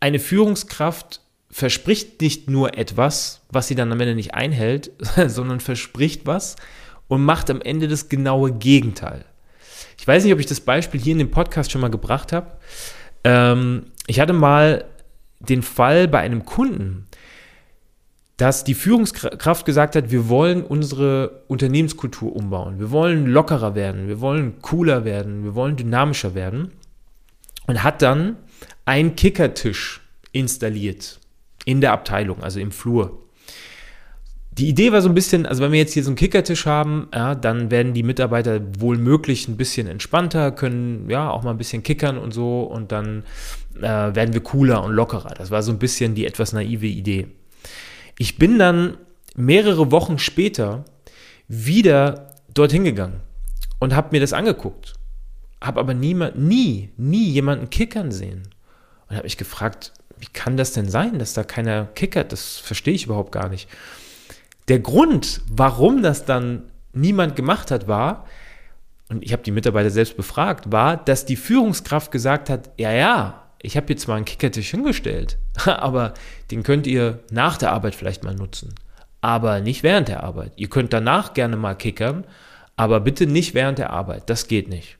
eine 0.00 0.18
Führungskraft 0.18 1.20
verspricht 1.50 2.20
nicht 2.20 2.50
nur 2.50 2.76
etwas, 2.76 3.42
was 3.50 3.68
sie 3.68 3.74
dann 3.74 3.92
am 3.92 4.00
Ende 4.00 4.14
nicht 4.14 4.34
einhält, 4.34 4.90
sondern 5.26 5.60
verspricht 5.60 6.26
was 6.26 6.56
und 7.08 7.24
macht 7.24 7.50
am 7.50 7.60
Ende 7.60 7.86
das 7.86 8.08
genaue 8.08 8.52
Gegenteil. 8.52 9.24
Ich 9.98 10.06
weiß 10.06 10.24
nicht, 10.24 10.32
ob 10.32 10.40
ich 10.40 10.46
das 10.46 10.60
Beispiel 10.60 11.00
hier 11.00 11.12
in 11.12 11.18
dem 11.18 11.30
Podcast 11.30 11.70
schon 11.70 11.80
mal 11.80 11.90
gebracht 11.90 12.32
habe. 12.32 12.52
Ähm, 13.24 13.86
ich 14.06 14.20
hatte 14.20 14.32
mal 14.32 14.84
den 15.40 15.62
Fall 15.62 16.08
bei 16.08 16.20
einem 16.20 16.44
Kunden, 16.44 17.06
dass 18.36 18.64
die 18.64 18.74
Führungskraft 18.74 19.64
gesagt 19.64 19.96
hat, 19.96 20.10
wir 20.10 20.28
wollen 20.28 20.62
unsere 20.62 21.44
Unternehmenskultur 21.48 22.36
umbauen. 22.36 22.78
Wir 22.78 22.90
wollen 22.90 23.26
lockerer 23.26 23.74
werden, 23.74 24.08
wir 24.08 24.20
wollen 24.20 24.60
cooler 24.60 25.04
werden, 25.04 25.42
wir 25.42 25.54
wollen 25.54 25.76
dynamischer 25.76 26.34
werden. 26.34 26.72
Und 27.66 27.82
hat 27.82 28.02
dann 28.02 28.36
einen 28.84 29.16
Kickertisch 29.16 30.02
installiert 30.32 31.18
in 31.64 31.80
der 31.80 31.92
Abteilung, 31.92 32.42
also 32.42 32.60
im 32.60 32.70
Flur 32.70 33.25
die 34.58 34.68
Idee 34.68 34.90
war 34.92 35.02
so 35.02 35.08
ein 35.08 35.14
bisschen, 35.14 35.44
also 35.44 35.62
wenn 35.62 35.72
wir 35.72 35.78
jetzt 35.78 35.92
hier 35.92 36.02
so 36.02 36.08
einen 36.08 36.16
Kickertisch 36.16 36.64
haben, 36.64 37.08
ja, 37.12 37.34
dann 37.34 37.70
werden 37.70 37.92
die 37.92 38.02
Mitarbeiter 38.02 38.60
wohl 38.78 38.96
möglich 38.96 39.48
ein 39.48 39.58
bisschen 39.58 39.86
entspannter, 39.86 40.50
können 40.50 41.10
ja 41.10 41.30
auch 41.30 41.42
mal 41.42 41.50
ein 41.50 41.58
bisschen 41.58 41.82
kickern 41.82 42.16
und 42.16 42.32
so 42.32 42.62
und 42.62 42.90
dann 42.90 43.24
äh, 43.76 43.82
werden 43.82 44.32
wir 44.32 44.42
cooler 44.42 44.82
und 44.82 44.92
lockerer. 44.92 45.34
Das 45.34 45.50
war 45.50 45.62
so 45.62 45.72
ein 45.72 45.78
bisschen 45.78 46.14
die 46.14 46.24
etwas 46.24 46.54
naive 46.54 46.86
Idee. 46.86 47.28
Ich 48.18 48.38
bin 48.38 48.58
dann 48.58 48.96
mehrere 49.34 49.90
Wochen 49.90 50.18
später 50.18 50.84
wieder 51.48 52.30
dorthin 52.54 52.84
gegangen 52.84 53.20
und 53.78 53.94
habe 53.94 54.08
mir 54.12 54.20
das 54.20 54.32
angeguckt, 54.32 54.94
habe 55.60 55.80
aber 55.80 55.92
niemand, 55.92 56.38
nie, 56.38 56.90
nie 56.96 57.28
jemanden 57.28 57.68
kickern 57.68 58.10
sehen 58.10 58.48
und 59.08 59.16
habe 59.16 59.24
mich 59.24 59.36
gefragt, 59.36 59.92
wie 60.18 60.28
kann 60.32 60.56
das 60.56 60.72
denn 60.72 60.88
sein, 60.88 61.18
dass 61.18 61.34
da 61.34 61.44
keiner 61.44 61.84
kickert? 61.94 62.32
Das 62.32 62.56
verstehe 62.56 62.94
ich 62.94 63.04
überhaupt 63.04 63.32
gar 63.32 63.50
nicht. 63.50 63.68
Der 64.68 64.80
Grund, 64.80 65.40
warum 65.48 66.02
das 66.02 66.24
dann 66.24 66.64
niemand 66.92 67.36
gemacht 67.36 67.70
hat, 67.70 67.86
war, 67.88 68.26
und 69.08 69.22
ich 69.22 69.32
habe 69.32 69.42
die 69.42 69.52
Mitarbeiter 69.52 69.90
selbst 69.90 70.16
befragt, 70.16 70.72
war, 70.72 70.96
dass 70.96 71.26
die 71.26 71.36
Führungskraft 71.36 72.10
gesagt 72.10 72.50
hat, 72.50 72.70
ja, 72.76 72.90
ja, 72.92 73.42
ich 73.62 73.76
habe 73.76 73.86
jetzt 73.90 74.08
mal 74.08 74.16
einen 74.16 74.24
Kickertisch 74.24 74.70
hingestellt, 74.70 75.38
aber 75.64 76.14
den 76.50 76.62
könnt 76.62 76.86
ihr 76.86 77.20
nach 77.30 77.56
der 77.56 77.72
Arbeit 77.72 77.94
vielleicht 77.94 78.24
mal 78.24 78.34
nutzen. 78.34 78.74
aber 79.20 79.60
nicht 79.60 79.82
während 79.82 80.08
der 80.08 80.22
Arbeit. 80.22 80.52
Ihr 80.56 80.68
könnt 80.68 80.92
danach 80.92 81.34
gerne 81.34 81.56
mal 81.56 81.74
kickern, 81.74 82.24
aber 82.76 83.00
bitte 83.00 83.26
nicht 83.26 83.54
während 83.54 83.78
der 83.78 83.90
Arbeit. 83.90 84.30
Das 84.30 84.46
geht 84.46 84.68
nicht. 84.68 84.98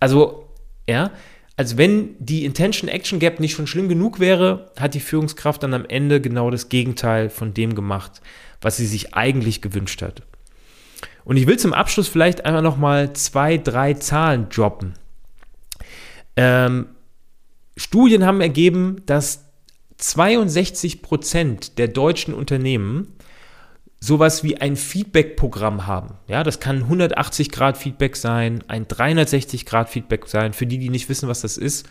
Also, 0.00 0.48
ja, 0.88 1.10
als 1.56 1.76
wenn 1.76 2.16
die 2.18 2.44
Intention-Action 2.44 3.18
Gap 3.18 3.40
nicht 3.40 3.52
schon 3.54 3.66
schlimm 3.66 3.88
genug 3.88 4.18
wäre, 4.20 4.70
hat 4.78 4.94
die 4.94 5.00
Führungskraft 5.00 5.62
dann 5.62 5.74
am 5.74 5.84
Ende 5.84 6.20
genau 6.20 6.50
das 6.50 6.68
Gegenteil 6.68 7.30
von 7.30 7.54
dem 7.54 7.74
gemacht, 7.74 8.20
was 8.60 8.76
sie 8.76 8.86
sich 8.86 9.14
eigentlich 9.14 9.62
gewünscht 9.62 10.02
hat. 10.02 10.22
Und 11.24 11.36
ich 11.36 11.46
will 11.46 11.58
zum 11.58 11.74
Abschluss 11.74 12.08
vielleicht 12.08 12.44
einfach 12.44 12.62
nochmal 12.62 13.12
zwei, 13.12 13.58
drei 13.58 13.94
Zahlen 13.94 14.48
droppen. 14.48 14.94
Ähm, 16.36 16.86
Studien 17.76 18.24
haben 18.24 18.40
ergeben, 18.40 19.02
dass 19.06 19.44
62 19.98 21.02
Prozent 21.02 21.78
der 21.78 21.88
deutschen 21.88 22.32
Unternehmen 22.34 23.14
sowas 24.00 24.44
wie 24.44 24.56
ein 24.56 24.76
Feedback-Programm 24.76 25.86
haben. 25.86 26.14
Ja, 26.28 26.44
das 26.44 26.60
kann 26.60 26.84
180 26.84 27.50
Grad 27.50 27.76
Feedback 27.76 28.16
sein, 28.16 28.62
ein 28.68 28.86
360 28.86 29.66
Grad 29.66 29.90
Feedback 29.90 30.26
sein. 30.28 30.52
Für 30.52 30.66
die, 30.66 30.78
die 30.78 30.88
nicht 30.88 31.08
wissen, 31.08 31.28
was 31.28 31.40
das 31.40 31.56
ist, 31.56 31.88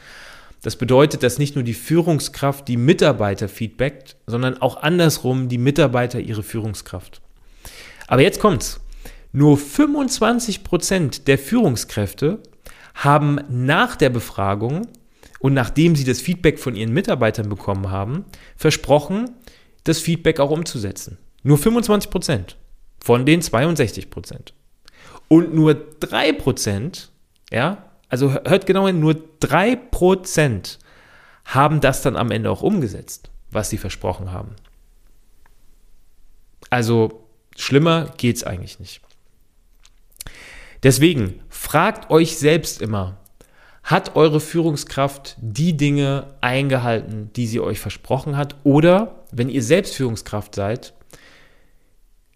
das 0.61 0.75
bedeutet, 0.75 1.23
dass 1.23 1.37
nicht 1.37 1.55
nur 1.55 1.63
die 1.63 1.73
Führungskraft 1.73 2.67
die 2.67 2.77
Mitarbeiter 2.77 3.47
feedbackt, 3.47 4.17
sondern 4.25 4.61
auch 4.61 4.77
andersrum 4.77 5.49
die 5.49 5.57
Mitarbeiter 5.57 6.19
ihre 6.19 6.43
Führungskraft. 6.43 7.21
Aber 8.07 8.21
jetzt 8.21 8.39
kommt's. 8.39 8.79
Nur 9.31 9.57
25 9.57 10.63
Prozent 10.63 11.27
der 11.27 11.37
Führungskräfte 11.37 12.39
haben 12.95 13.39
nach 13.49 13.95
der 13.95 14.09
Befragung 14.09 14.87
und 15.39 15.53
nachdem 15.53 15.95
sie 15.95 16.05
das 16.05 16.21
Feedback 16.21 16.57
von 16.57 16.75
ihren 16.75 16.93
Mitarbeitern 16.93 17.49
bekommen 17.49 17.91
haben, 17.91 18.25
versprochen, 18.55 19.31
das 19.83 19.99
Feedback 19.99 20.39
auch 20.39 20.49
umzusetzen. 20.49 21.17
Nur 21.43 21.57
25 21.57 22.09
Prozent 22.09 22.57
von 22.99 23.25
den 23.25 23.41
62 23.41 24.09
Prozent. 24.09 24.53
Und 25.27 25.53
nur 25.53 25.75
3 25.75 26.33
Prozent, 26.33 27.11
ja, 27.51 27.86
also 28.09 28.31
hört 28.31 28.65
genau 28.65 28.87
hin, 28.87 28.99
nur 28.99 29.15
3 29.39 29.75
Prozent 29.75 30.79
haben 31.45 31.81
das 31.81 32.01
dann 32.01 32.15
am 32.15 32.31
Ende 32.31 32.51
auch 32.51 32.61
umgesetzt, 32.61 33.29
was 33.51 33.69
sie 33.69 33.77
versprochen 33.77 34.31
haben. 34.31 34.55
Also 36.69 37.23
schlimmer 37.55 38.11
geht 38.17 38.35
es 38.35 38.43
eigentlich 38.43 38.79
nicht. 38.79 39.01
Deswegen 40.83 41.41
fragt 41.49 42.11
euch 42.11 42.37
selbst 42.37 42.81
immer, 42.81 43.17
hat 43.83 44.17
eure 44.17 44.41
Führungskraft 44.41 45.37
die 45.39 45.77
Dinge 45.77 46.35
eingehalten, 46.41 47.31
die 47.33 47.47
sie 47.47 47.61
euch 47.61 47.79
versprochen 47.79 48.35
hat? 48.35 48.57
Oder 48.63 49.23
wenn 49.31 49.47
ihr 49.47 49.63
selbst 49.63 49.95
Führungskraft 49.95 50.55
seid, 50.55 50.93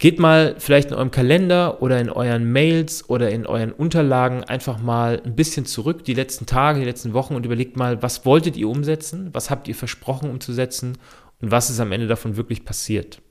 geht 0.02 0.18
mal 0.18 0.56
vielleicht 0.58 0.90
in 0.90 0.96
eurem 0.96 1.12
Kalender 1.12 1.84
oder 1.84 2.02
in 2.02 2.10
euren 2.10 2.52
Mails 2.52 3.08
oder 3.08 3.30
in 3.30 3.46
euren 3.46 3.72
Unterlagen 3.72 4.44
einfach 4.44 4.80
mal 4.80 5.22
ein 5.24 5.36
bisschen 5.36 5.68
zurück, 5.68 6.04
die 6.06 6.16
letzten 6.16 6.48
Tage, 6.48 6.80
die 6.80 6.86
letzten 6.88 7.14
Wochen 7.14 7.36
und 7.36 7.46
überlegt 7.46 7.78
mal, 7.78 8.02
was 8.02 8.26
wolltet 8.26 8.58
ihr 8.58 8.68
umsetzen? 8.68 9.30
Was 9.32 9.52
habt 9.52 9.68
ihr 9.68 9.76
versprochen 9.76 10.32
umzusetzen? 10.32 10.98
Und 11.40 11.52
was 11.52 11.70
ist 11.70 11.80
am 11.80 11.92
Ende 11.92 12.08
davon 12.08 12.36
wirklich 12.36 12.66
passiert? 12.66 13.22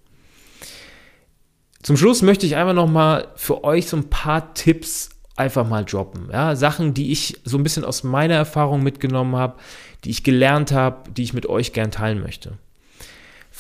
Zum 1.83 1.97
Schluss 1.97 2.23
möchte 2.23 2.47
ich 2.47 2.55
einfach 2.55 2.75
nochmal 2.75 3.27
für 3.35 3.65
euch 3.65 3.89
so 3.89 3.97
ein 3.97 4.09
paar 4.09 4.55
Tipps 4.55 5.09
einfach 5.35 5.69
mal 5.69 5.85
droppen. 5.85 6.29
Ja, 6.31 6.55
Sachen, 6.55 6.95
die 6.95 7.11
ich 7.11 7.41
so 7.43 7.59
ein 7.59 7.65
bisschen 7.65 7.85
aus 7.85 8.05
meiner 8.05 8.35
Erfahrung 8.35 8.85
mitgenommen 8.85 9.35
habe, 9.35 9.57
die 10.05 10.11
ich 10.11 10.23
gelernt 10.23 10.71
habe, 10.71 11.11
die 11.11 11.25
ich 11.25 11.33
mit 11.33 11.47
euch 11.47 11.73
gern 11.73 11.91
teilen 11.91 12.21
möchte. 12.21 12.59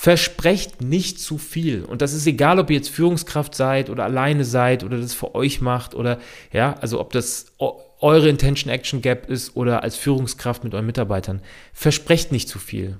Versprecht 0.02 0.80
nicht 0.80 1.20
zu 1.20 1.36
viel. 1.36 1.84
Und 1.84 2.00
das 2.00 2.14
ist 2.14 2.26
egal, 2.26 2.58
ob 2.58 2.70
ihr 2.70 2.76
jetzt 2.76 2.88
Führungskraft 2.88 3.54
seid 3.54 3.90
oder 3.90 4.04
alleine 4.04 4.46
seid 4.46 4.82
oder 4.82 4.98
das 4.98 5.12
für 5.12 5.34
euch 5.34 5.60
macht 5.60 5.94
oder 5.94 6.18
ja, 6.54 6.72
also 6.80 6.98
ob 6.98 7.12
das 7.12 7.52
eure 7.58 8.30
Intention 8.30 8.72
Action 8.72 9.02
Gap 9.02 9.28
ist 9.28 9.56
oder 9.56 9.82
als 9.82 9.96
Führungskraft 9.96 10.64
mit 10.64 10.72
euren 10.72 10.86
Mitarbeitern. 10.86 11.42
Versprecht 11.74 12.32
nicht 12.32 12.48
zu 12.48 12.58
viel. 12.58 12.96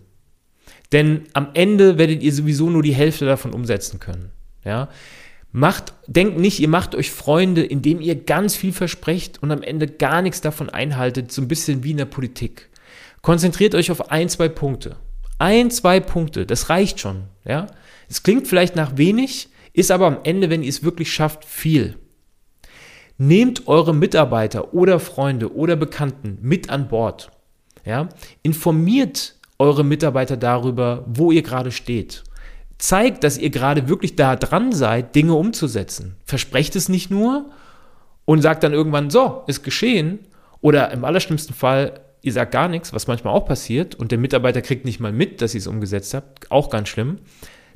Denn 0.93 1.23
am 1.33 1.49
Ende 1.55 1.97
werdet 1.97 2.23
ihr 2.23 2.35
sowieso 2.35 2.69
nur 2.69 2.83
die 2.83 2.93
Hälfte 2.93 3.25
davon 3.25 3.55
umsetzen 3.55 3.99
können. 3.99 4.33
Ja? 4.63 4.91
Macht, 5.53 5.95
denkt 6.07 6.39
nicht, 6.39 6.61
ihr 6.61 6.69
macht 6.69 6.95
euch 6.95 7.11
Freunde, 7.11 7.65
indem 7.65 8.03
ihr 8.03 8.15
ganz 8.15 8.57
viel 8.57 8.75
versprecht 8.75 9.43
und 9.43 9.51
am 9.53 9.63
Ende 9.63 9.87
gar 9.87 10.21
nichts 10.21 10.43
davon 10.43 10.69
einhaltet, 10.69 11.33
so 11.33 11.41
ein 11.41 11.49
bisschen 11.49 11.83
wie 11.83 11.93
in 11.93 11.97
der 11.97 12.05
Politik. 12.05 12.69
Konzentriert 13.23 13.75
euch 13.75 13.91
auf 13.91 14.11
ein, 14.11 14.29
zwei 14.29 14.51
Punkte. 14.51 14.97
Ein, 15.41 15.71
zwei 15.71 15.99
Punkte, 15.99 16.47
das 16.47 16.71
reicht 16.71 17.01
schon. 17.01 17.25
Ja? 17.45 17.67
Es 18.09 18.23
klingt 18.23 18.47
vielleicht 18.47 18.77
nach 18.77 18.97
wenig, 18.97 19.49
ist 19.73 19.91
aber 19.91 20.07
am 20.07 20.19
Ende, 20.23 20.51
wenn 20.51 20.63
ihr 20.63 20.69
es 20.69 20.85
wirklich 20.85 21.13
schafft, 21.13 21.45
viel. 21.45 21.97
Nehmt 23.19 23.67
eure 23.67 23.95
Mitarbeiter 23.95 24.73
oder 24.73 25.01
Freunde 25.01 25.55
oder 25.55 25.75
Bekannten 25.75 26.39
mit 26.43 26.71
an 26.71 26.89
Bord. 26.89 27.31
Ja? 27.85 28.09
Informiert 28.43 29.35
eure 29.59 29.85
Mitarbeiter 29.85 30.37
darüber, 30.37 31.05
wo 31.09 31.33
ihr 31.33 31.43
gerade 31.43 31.73
steht 31.73 32.23
zeigt, 32.81 33.25
dass 33.25 33.39
ihr 33.39 33.51
gerade 33.51 33.89
wirklich 33.89 34.17
da 34.17 34.37
dran 34.37 34.73
seid, 34.73 35.15
Dinge 35.15 35.35
umzusetzen. 35.35 36.17
Versprecht 36.25 36.75
es 36.77 36.89
nicht 36.89 37.11
nur 37.11 37.51
und 38.25 38.43
sagt 38.43 38.65
dann 38.65 38.73
irgendwann, 38.73 39.11
so, 39.11 39.45
ist 39.47 39.63
geschehen. 39.63 40.21
Oder 40.63 40.91
im 40.91 41.05
allerschlimmsten 41.05 41.55
Fall, 41.55 42.01
ihr 42.23 42.33
sagt 42.33 42.53
gar 42.53 42.69
nichts, 42.69 42.93
was 42.93 43.07
manchmal 43.07 43.35
auch 43.35 43.47
passiert 43.47 43.95
und 43.95 44.11
der 44.11 44.19
Mitarbeiter 44.19 44.63
kriegt 44.63 44.85
nicht 44.85 45.01
mal 45.01 45.13
mit, 45.13 45.41
dass 45.43 45.55
ihr 45.55 45.61
es 45.61 45.67
umgesetzt 45.67 46.15
habt. 46.15 46.51
Auch 46.51 46.71
ganz 46.71 46.89
schlimm. 46.89 47.19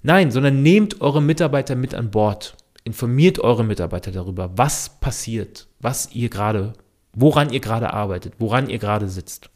Nein, 0.03 0.31
sondern 0.31 0.63
nehmt 0.63 1.01
eure 1.01 1.23
Mitarbeiter 1.23 1.77
mit 1.77 1.95
an 1.95 2.11
Bord. 2.11 2.57
Informiert 2.85 3.39
eure 3.39 3.65
Mitarbeiter 3.65 4.13
darüber, 4.13 4.51
was 4.57 5.01
passiert, 5.01 5.67
was 5.81 6.13
ihr 6.13 6.29
gerade, 6.29 6.75
woran 7.15 7.51
ihr 7.51 7.61
gerade 7.61 7.93
arbeitet, 7.93 8.35
woran 8.39 8.69
ihr 8.69 8.79
gerade 8.79 9.09
sitzt. 9.09 9.49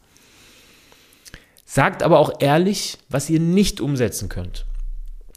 Sagt 1.67 2.03
aber 2.03 2.19
auch 2.19 2.41
ehrlich, 2.41 2.97
was 3.11 3.29
ihr 3.29 3.41
nicht 3.41 3.83
umsetzen 3.83 4.31
könnt. 4.31 4.65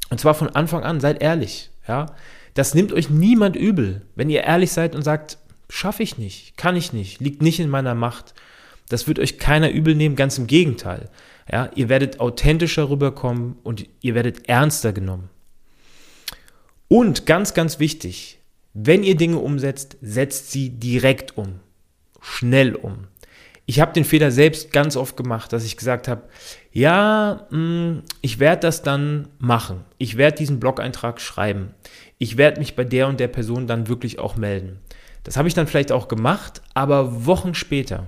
Und 0.09 0.21
zwar 0.21 0.33
von 0.33 0.49
Anfang 0.49 0.83
an, 0.83 1.01
seid 1.01 1.21
ehrlich. 1.21 1.71
Ja? 1.85 2.15
Das 2.53 2.73
nimmt 2.73 2.93
euch 2.93 3.09
niemand 3.09 3.57
übel, 3.57 4.05
wenn 4.15 4.29
ihr 4.29 4.43
ehrlich 4.43 4.71
seid 4.71 4.95
und 4.95 5.03
sagt, 5.03 5.37
schaffe 5.69 6.03
ich 6.03 6.17
nicht, 6.17 6.55
kann 6.55 6.77
ich 6.77 6.93
nicht, 6.93 7.19
liegt 7.19 7.41
nicht 7.41 7.59
in 7.59 7.69
meiner 7.69 7.95
Macht. 7.95 8.33
Das 8.91 9.07
wird 9.07 9.19
euch 9.19 9.37
keiner 9.37 9.69
übel 9.69 9.95
nehmen, 9.95 10.15
ganz 10.15 10.37
im 10.37 10.47
Gegenteil. 10.47 11.09
Ja, 11.51 11.69
ihr 11.75 11.89
werdet 11.89 12.19
authentischer 12.19 12.89
rüberkommen 12.89 13.57
und 13.63 13.87
ihr 14.01 14.15
werdet 14.15 14.47
ernster 14.49 14.93
genommen. 14.93 15.29
Und 16.87 17.25
ganz, 17.25 17.53
ganz 17.53 17.79
wichtig, 17.79 18.39
wenn 18.73 19.03
ihr 19.03 19.15
Dinge 19.15 19.37
umsetzt, 19.37 19.97
setzt 20.01 20.51
sie 20.51 20.69
direkt 20.69 21.37
um, 21.37 21.59
schnell 22.21 22.75
um 22.75 23.07
ich 23.71 23.79
habe 23.79 23.93
den 23.93 24.03
Fehler 24.03 24.31
selbst 24.31 24.73
ganz 24.73 24.97
oft 24.97 25.15
gemacht, 25.15 25.53
dass 25.53 25.63
ich 25.63 25.77
gesagt 25.77 26.09
habe, 26.09 26.23
ja, 26.73 27.47
mh, 27.51 27.57
mm, 27.57 28.03
ich 28.21 28.39
werde 28.39 28.61
das 28.61 28.81
dann 28.81 29.29
machen. 29.39 29.85
Ich 29.97 30.17
werde 30.17 30.35
diesen 30.35 30.59
Blog-Eintrag 30.59 31.21
schreiben. 31.21 31.73
Ich 32.17 32.35
werde 32.35 32.59
mich 32.59 32.75
bei 32.75 32.83
der 32.83 33.07
und 33.07 33.21
der 33.21 33.29
Person 33.29 33.67
dann 33.67 33.87
wirklich 33.87 34.19
auch 34.19 34.35
melden. 34.35 34.79
Das 35.23 35.37
habe 35.37 35.47
ich 35.47 35.53
dann 35.53 35.67
vielleicht 35.67 35.93
auch 35.93 36.09
gemacht, 36.09 36.61
aber 36.73 37.25
Wochen 37.25 37.53
später. 37.53 38.07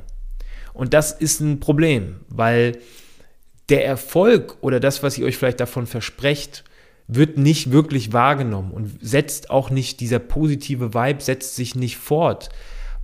Und 0.74 0.94
das 0.94 1.12
ist 1.12 1.40
ein 1.40 1.60
Problem, 1.60 2.18
weil 2.30 2.80
der 3.70 3.86
Erfolg 3.86 4.58
oder 4.62 4.80
das, 4.80 5.04
was 5.04 5.18
ihr 5.18 5.26
euch 5.26 5.38
vielleicht 5.38 5.60
davon 5.60 5.88
versprecht, 5.88 6.64
wird 7.08 7.38
nicht 7.38 7.72
wirklich 7.72 8.14
wahrgenommen 8.14 8.72
und 8.72 8.98
setzt 9.02 9.50
auch 9.50 9.70
nicht, 9.70 10.00
dieser 10.00 10.20
positive 10.20 10.94
Vibe 10.94 11.22
setzt 11.22 11.56
sich 11.56 11.76
nicht 11.76 11.98
fort 11.98 12.50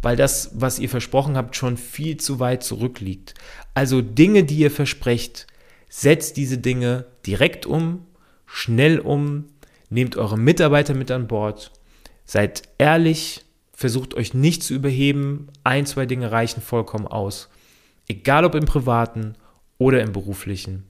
weil 0.02 0.16
das, 0.16 0.52
was 0.54 0.80
ihr 0.80 0.90
versprochen 0.90 1.36
habt, 1.36 1.56
schon 1.56 1.78
viel 1.78 2.18
zu 2.18 2.40
weit 2.40 2.64
zurückliegt. 2.64 3.34
Also 3.74 4.02
Dinge, 4.02 4.44
die 4.44 4.58
ihr 4.58 4.72
versprecht, 4.72 5.48
setzt 5.90 6.38
diese 6.38 6.58
Dinge 6.58 7.06
direkt 7.26 7.66
um, 7.66 8.06
schnell 8.46 9.00
um, 9.00 9.46
nehmt 9.90 10.16
eure 10.18 10.38
Mitarbeiter 10.38 10.94
mit 10.94 11.12
an 11.12 11.28
Bord, 11.28 11.72
seid 12.26 12.64
ehrlich, 12.78 13.44
versucht 13.74 14.14
euch 14.14 14.34
nicht 14.34 14.64
zu 14.64 14.74
überheben, 14.74 15.48
ein, 15.64 15.86
zwei 15.86 16.06
Dinge 16.06 16.32
reichen 16.32 16.62
vollkommen 16.62 17.08
aus. 17.08 17.50
Egal 18.10 18.44
ob 18.44 18.56
im 18.56 18.66
privaten 18.66 19.36
oder 19.78 20.02
im 20.02 20.12
beruflichen. 20.12 20.84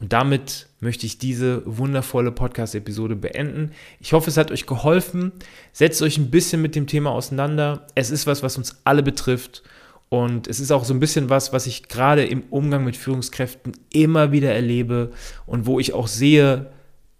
Und 0.00 0.12
damit 0.12 0.68
möchte 0.80 1.06
ich 1.06 1.18
diese 1.18 1.62
wundervolle 1.66 2.30
Podcast-Episode 2.30 3.16
beenden. 3.16 3.72
Ich 3.98 4.12
hoffe, 4.12 4.30
es 4.30 4.36
hat 4.36 4.52
euch 4.52 4.66
geholfen. 4.66 5.32
Setzt 5.72 6.02
euch 6.02 6.18
ein 6.18 6.30
bisschen 6.30 6.62
mit 6.62 6.76
dem 6.76 6.86
Thema 6.86 7.10
auseinander. 7.10 7.86
Es 7.96 8.10
ist 8.10 8.26
was, 8.28 8.44
was 8.44 8.56
uns 8.56 8.80
alle 8.84 9.02
betrifft. 9.02 9.64
Und 10.08 10.46
es 10.46 10.60
ist 10.60 10.70
auch 10.70 10.84
so 10.84 10.94
ein 10.94 11.00
bisschen 11.00 11.30
was, 11.30 11.52
was 11.52 11.66
ich 11.66 11.88
gerade 11.88 12.24
im 12.24 12.44
Umgang 12.50 12.84
mit 12.84 12.96
Führungskräften 12.96 13.72
immer 13.92 14.30
wieder 14.30 14.54
erlebe 14.54 15.10
und 15.46 15.66
wo 15.66 15.80
ich 15.80 15.92
auch 15.92 16.06
sehe, 16.06 16.70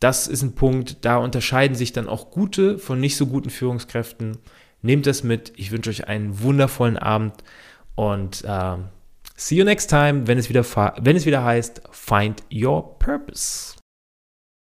das 0.00 0.28
ist 0.28 0.42
ein 0.42 0.54
Punkt, 0.54 1.04
da 1.04 1.16
unterscheiden 1.16 1.76
sich 1.76 1.92
dann 1.92 2.08
auch 2.08 2.30
gute 2.30 2.78
von 2.78 3.00
nicht 3.00 3.16
so 3.16 3.26
guten 3.26 3.50
Führungskräften. 3.50 4.38
Nehmt 4.80 5.06
das 5.06 5.24
mit. 5.24 5.52
Ich 5.56 5.72
wünsche 5.72 5.90
euch 5.90 6.06
einen 6.06 6.40
wundervollen 6.40 6.96
Abend 6.96 7.34
und 7.96 8.44
äh, 8.44 8.76
See 9.40 9.54
you 9.54 9.64
next 9.64 9.88
time, 9.88 10.26
wenn 10.26 10.36
es 10.36 10.48
wieder, 10.48 10.64
wenn 11.00 11.14
es 11.14 11.24
wieder 11.24 11.44
heißt 11.44 11.82
Find 11.92 12.42
Your 12.52 12.98
Purpose. 12.98 13.77